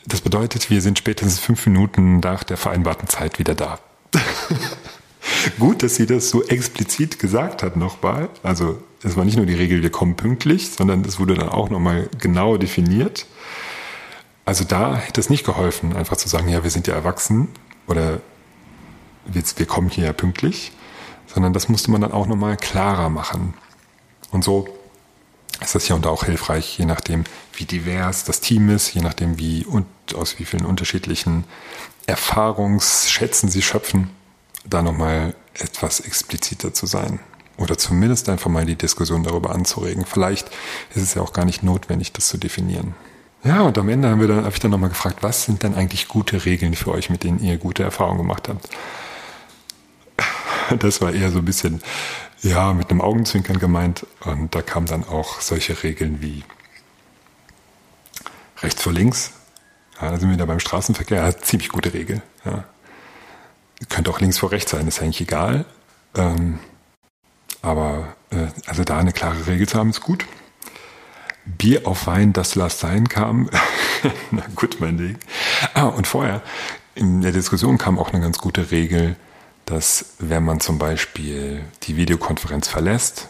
Das 0.06 0.20
bedeutet, 0.20 0.70
wir 0.70 0.80
sind 0.80 0.98
spätestens 0.98 1.38
fünf 1.38 1.66
Minuten 1.66 2.20
nach 2.20 2.42
der 2.42 2.56
vereinbarten 2.56 3.08
Zeit 3.08 3.38
wieder 3.38 3.54
da. 3.54 3.78
Gut, 5.58 5.82
dass 5.82 5.96
sie 5.96 6.06
das 6.06 6.30
so 6.30 6.42
explizit 6.44 7.18
gesagt 7.18 7.62
hat 7.62 7.76
nochmal. 7.76 8.28
Also 8.42 8.82
es 9.02 9.16
war 9.16 9.24
nicht 9.24 9.36
nur 9.36 9.46
die 9.46 9.54
Regel, 9.54 9.82
wir 9.82 9.90
kommen 9.90 10.16
pünktlich, 10.16 10.70
sondern 10.70 11.04
es 11.04 11.18
wurde 11.18 11.34
dann 11.34 11.48
auch 11.48 11.70
nochmal 11.70 12.08
genau 12.18 12.56
definiert. 12.56 13.26
Also 14.44 14.64
da 14.64 14.96
hätte 14.96 15.20
es 15.20 15.30
nicht 15.30 15.44
geholfen, 15.44 15.96
einfach 15.96 16.16
zu 16.16 16.28
sagen, 16.28 16.48
ja, 16.48 16.62
wir 16.62 16.70
sind 16.70 16.86
ja 16.86 16.94
erwachsen 16.94 17.48
oder 17.86 18.20
wir, 19.26 19.42
wir 19.56 19.66
kommen 19.66 19.88
hier 19.88 20.06
ja 20.06 20.12
pünktlich, 20.12 20.72
sondern 21.26 21.52
das 21.52 21.68
musste 21.68 21.90
man 21.90 22.00
dann 22.00 22.12
auch 22.12 22.26
nochmal 22.26 22.56
klarer 22.56 23.08
machen. 23.08 23.54
Und 24.30 24.44
so 24.44 24.68
ist 25.60 25.74
das 25.74 25.84
hier 25.84 25.96
und 25.96 26.04
da 26.04 26.10
auch 26.10 26.24
hilfreich, 26.24 26.78
je 26.78 26.86
nachdem, 26.86 27.24
wie 27.54 27.64
divers 27.64 28.24
das 28.24 28.40
Team 28.40 28.70
ist, 28.70 28.92
je 28.94 29.02
nachdem, 29.02 29.38
wie 29.38 29.64
und 29.64 29.86
aus 30.14 30.38
wie 30.38 30.44
vielen 30.44 30.64
unterschiedlichen 30.64 31.44
Erfahrungsschätzen 32.06 33.50
sie 33.50 33.62
schöpfen, 33.62 34.10
da 34.64 34.82
nochmal 34.82 35.34
etwas 35.54 36.00
expliziter 36.00 36.72
zu 36.74 36.86
sein. 36.86 37.20
Oder 37.56 37.76
zumindest 37.76 38.28
einfach 38.28 38.50
mal 38.50 38.64
die 38.64 38.76
Diskussion 38.76 39.22
darüber 39.22 39.50
anzuregen. 39.50 40.06
Vielleicht 40.06 40.48
ist 40.94 41.02
es 41.02 41.14
ja 41.14 41.22
auch 41.22 41.32
gar 41.32 41.44
nicht 41.44 41.62
notwendig, 41.62 42.12
das 42.12 42.28
zu 42.28 42.38
definieren. 42.38 42.94
Ja, 43.44 43.62
und 43.62 43.76
am 43.78 43.88
Ende 43.88 44.08
habe 44.08 44.48
ich 44.50 44.60
dann 44.60 44.70
nochmal 44.70 44.90
gefragt, 44.90 45.22
was 45.22 45.44
sind 45.44 45.62
denn 45.62 45.74
eigentlich 45.74 46.08
gute 46.08 46.44
Regeln 46.44 46.74
für 46.74 46.90
euch, 46.90 47.10
mit 47.10 47.24
denen 47.24 47.42
ihr 47.42 47.56
gute 47.58 47.82
Erfahrungen 47.82 48.18
gemacht 48.18 48.48
habt? 48.48 48.68
Das 50.78 51.00
war 51.00 51.12
eher 51.12 51.30
so 51.30 51.38
ein 51.38 51.44
bisschen, 51.44 51.82
ja, 52.42 52.72
mit 52.72 52.90
einem 52.90 53.00
Augenzwinkern 53.00 53.58
gemeint. 53.58 54.06
Und 54.20 54.54
da 54.54 54.62
kamen 54.62 54.86
dann 54.86 55.04
auch 55.04 55.40
solche 55.40 55.82
Regeln 55.82 56.22
wie 56.22 56.44
rechts 58.62 58.82
vor 58.82 58.92
links. 58.92 59.32
Ja, 60.00 60.10
da 60.10 60.18
sind 60.18 60.30
wir 60.30 60.36
da 60.36 60.46
beim 60.46 60.60
Straßenverkehr. 60.60 61.24
Ja, 61.24 61.36
ziemlich 61.36 61.70
gute 61.70 61.92
Regel. 61.92 62.22
Ja. 62.44 62.64
Könnte 63.88 64.10
auch 64.10 64.20
links 64.20 64.38
vor 64.38 64.50
rechts 64.50 64.70
sein, 64.70 64.86
ist 64.86 65.00
eigentlich 65.00 65.22
egal. 65.22 65.64
Ähm, 66.14 66.58
aber 67.62 68.14
äh, 68.30 68.46
also 68.66 68.84
da 68.84 68.98
eine 68.98 69.12
klare 69.12 69.46
Regel 69.46 69.68
zu 69.68 69.78
haben, 69.78 69.90
ist 69.90 70.00
gut. 70.00 70.26
Bier 71.44 71.86
auf 71.86 72.06
Wein, 72.06 72.32
das 72.32 72.54
Last 72.54 72.80
sein 72.80 73.08
kam. 73.08 73.48
Na 74.30 74.42
gut, 74.54 74.76
mein 74.80 74.98
Ding. 74.98 75.18
Ah, 75.74 75.84
und 75.84 76.06
vorher, 76.06 76.42
in 76.94 77.22
der 77.22 77.32
Diskussion 77.32 77.78
kam 77.78 77.98
auch 77.98 78.12
eine 78.12 78.20
ganz 78.20 78.38
gute 78.38 78.70
Regel, 78.70 79.16
dass 79.64 80.14
wenn 80.18 80.44
man 80.44 80.60
zum 80.60 80.78
Beispiel 80.78 81.64
die 81.84 81.96
Videokonferenz 81.96 82.68
verlässt, 82.68 83.28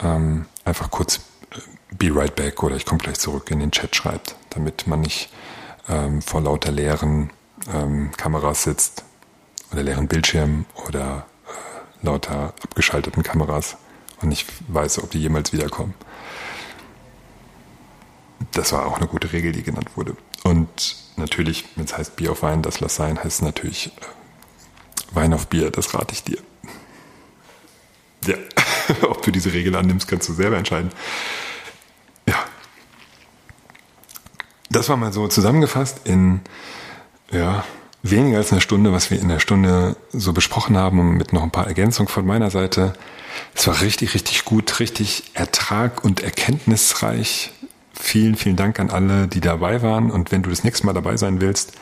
ähm, 0.00 0.46
einfach 0.64 0.90
kurz 0.90 1.20
äh, 1.50 1.58
be 1.94 2.14
right 2.14 2.34
back 2.34 2.62
oder 2.62 2.76
ich 2.76 2.86
komme 2.86 2.98
gleich 2.98 3.18
zurück 3.18 3.50
in 3.50 3.60
den 3.60 3.70
Chat 3.70 3.94
schreibt, 3.94 4.36
damit 4.50 4.86
man 4.86 5.00
nicht 5.00 5.30
ähm, 5.88 6.22
vor 6.22 6.40
lauter 6.40 6.70
leeren 6.70 7.30
ähm, 7.72 8.10
Kameras 8.16 8.62
sitzt 8.62 9.04
oder 9.72 9.82
leeren 9.82 10.08
Bildschirmen 10.08 10.66
oder 10.86 11.26
äh, 11.46 12.06
lauter 12.06 12.54
abgeschalteten 12.62 13.22
Kameras 13.22 13.76
und 14.20 14.28
nicht 14.28 14.48
weiß, 14.68 15.02
ob 15.02 15.10
die 15.10 15.20
jemals 15.20 15.52
wiederkommen. 15.52 15.94
Das 18.52 18.72
war 18.72 18.86
auch 18.86 18.98
eine 18.98 19.06
gute 19.06 19.32
Regel, 19.32 19.52
die 19.52 19.62
genannt 19.62 19.96
wurde. 19.96 20.16
Und 20.44 20.96
natürlich, 21.16 21.64
wenn 21.76 21.84
es 21.84 21.96
heißt 21.96 22.16
Bier 22.16 22.32
auf 22.32 22.42
Wein, 22.42 22.62
das 22.62 22.80
lass 22.80 22.96
sein, 22.96 23.22
heißt 23.22 23.42
natürlich 23.42 23.88
äh, 23.88 25.14
Wein 25.14 25.32
auf 25.32 25.46
Bier, 25.46 25.70
das 25.70 25.94
rate 25.94 26.12
ich 26.12 26.24
dir. 26.24 26.38
Ja, 28.26 28.36
ob 29.08 29.22
du 29.22 29.30
diese 29.30 29.52
Regel 29.52 29.74
annimmst, 29.74 30.08
kannst 30.08 30.28
du 30.28 30.32
selber 30.32 30.56
entscheiden. 30.56 30.90
Ja. 32.26 32.36
Das 34.70 34.88
war 34.88 34.96
mal 34.96 35.12
so 35.12 35.28
zusammengefasst 35.28 36.00
in 36.04 36.40
ja, 37.30 37.64
weniger 38.02 38.38
als 38.38 38.52
einer 38.52 38.60
Stunde, 38.60 38.92
was 38.92 39.10
wir 39.10 39.20
in 39.20 39.28
der 39.28 39.38
Stunde 39.38 39.96
so 40.12 40.32
besprochen 40.32 40.76
haben 40.76 41.16
mit 41.16 41.32
noch 41.32 41.42
ein 41.42 41.50
paar 41.50 41.66
Ergänzungen 41.66 42.08
von 42.08 42.26
meiner 42.26 42.50
Seite. 42.50 42.94
Es 43.54 43.66
war 43.66 43.80
richtig, 43.80 44.14
richtig 44.14 44.44
gut, 44.44 44.80
richtig 44.80 45.24
ertrag- 45.34 46.04
und 46.04 46.20
erkenntnisreich. 46.20 47.52
Vielen, 47.94 48.36
vielen 48.36 48.56
Dank 48.56 48.80
an 48.80 48.90
alle, 48.90 49.28
die 49.28 49.40
dabei 49.40 49.82
waren. 49.82 50.10
Und 50.10 50.32
wenn 50.32 50.42
du 50.42 50.50
das 50.50 50.64
nächste 50.64 50.86
Mal 50.86 50.92
dabei 50.92 51.16
sein 51.16 51.40
willst, 51.40 51.72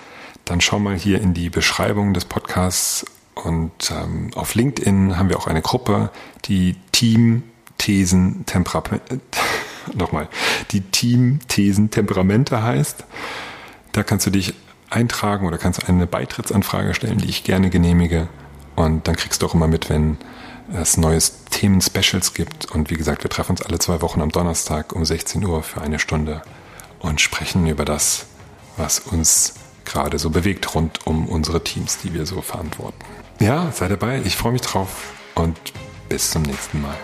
dann 0.45 0.61
schau 0.61 0.79
mal 0.79 0.97
hier 0.97 1.21
in 1.21 1.35
die 1.35 1.51
Beschreibung 1.51 2.13
des 2.13 2.25
Podcasts 2.25 3.07
und 3.35 3.91
ähm, 3.91 4.31
auf 4.35 4.55
LinkedIn 4.55 5.17
haben 5.17 5.29
wir 5.29 5.39
auch 5.39 5.47
eine 5.47 5.63
Gruppe, 5.63 6.11
die 6.47 6.77
Team 6.93 7.45
Thesen 7.79 8.45
Temperamente, 8.47 9.21
nochmal, 9.95 10.29
die 10.73 10.83
Team 10.83 11.39
Thesen 11.49 11.91
Temperamente 11.91 12.63
heißt. 12.63 13.05
Da 13.93 14.03
kannst 14.03 14.27
du 14.27 14.31
dich 14.31 14.55
eintragen 14.91 15.47
oder 15.47 15.59
kannst 15.59 15.89
eine 15.89 16.07
Beitrittsanfrage 16.07 16.95
stellen, 16.95 17.19
die 17.19 17.29
ich 17.29 17.45
gerne 17.45 17.71
genehmige. 17.71 18.29
Und 18.77 19.09
dann 19.09 19.17
kriegst 19.17 19.43
du 19.43 19.47
auch 19.47 19.55
immer 19.55 19.69
mit, 19.69 19.91
wenn 19.91 20.19
es 20.73 20.97
neues 20.97 21.45
Themen-Specials 21.51 22.35
gibt. 22.35 22.71
Und 22.71 22.91
wie 22.91 22.97
gesagt, 22.97 23.23
wir 23.23 23.31
treffen 23.31 23.53
uns 23.53 23.63
alle 23.63 23.79
zwei 23.79 24.01
Wochen 24.03 24.21
am 24.21 24.31
Donnerstag 24.31 24.93
um 24.93 25.05
16 25.05 25.45
Uhr 25.45 25.63
für 25.63 25.81
eine 25.81 25.99
Stunde 25.99 26.43
und 27.01 27.21
sprechen 27.21 27.67
über 27.67 27.85
das, 27.85 28.27
was 28.77 29.01
uns 29.01 29.55
gerade 29.85 30.19
so 30.19 30.31
bewegt 30.31 30.75
rund 30.75 31.07
um 31.07 31.29
unsere 31.29 31.65
Teams, 31.65 31.99
die 31.99 32.15
wir 32.15 32.27
so 32.27 32.43
verantworten. 32.43 32.99
Ja, 33.41 33.73
sei 33.73 33.89
dabei, 33.89 34.21
ich 34.25 34.37
freue 34.37 34.53
mich 34.53 34.63
drauf 34.63 35.13
und 35.35 35.59
bis 36.09 36.31
zum 36.31 36.43
nächsten 36.43 36.81
Mal. 36.83 36.97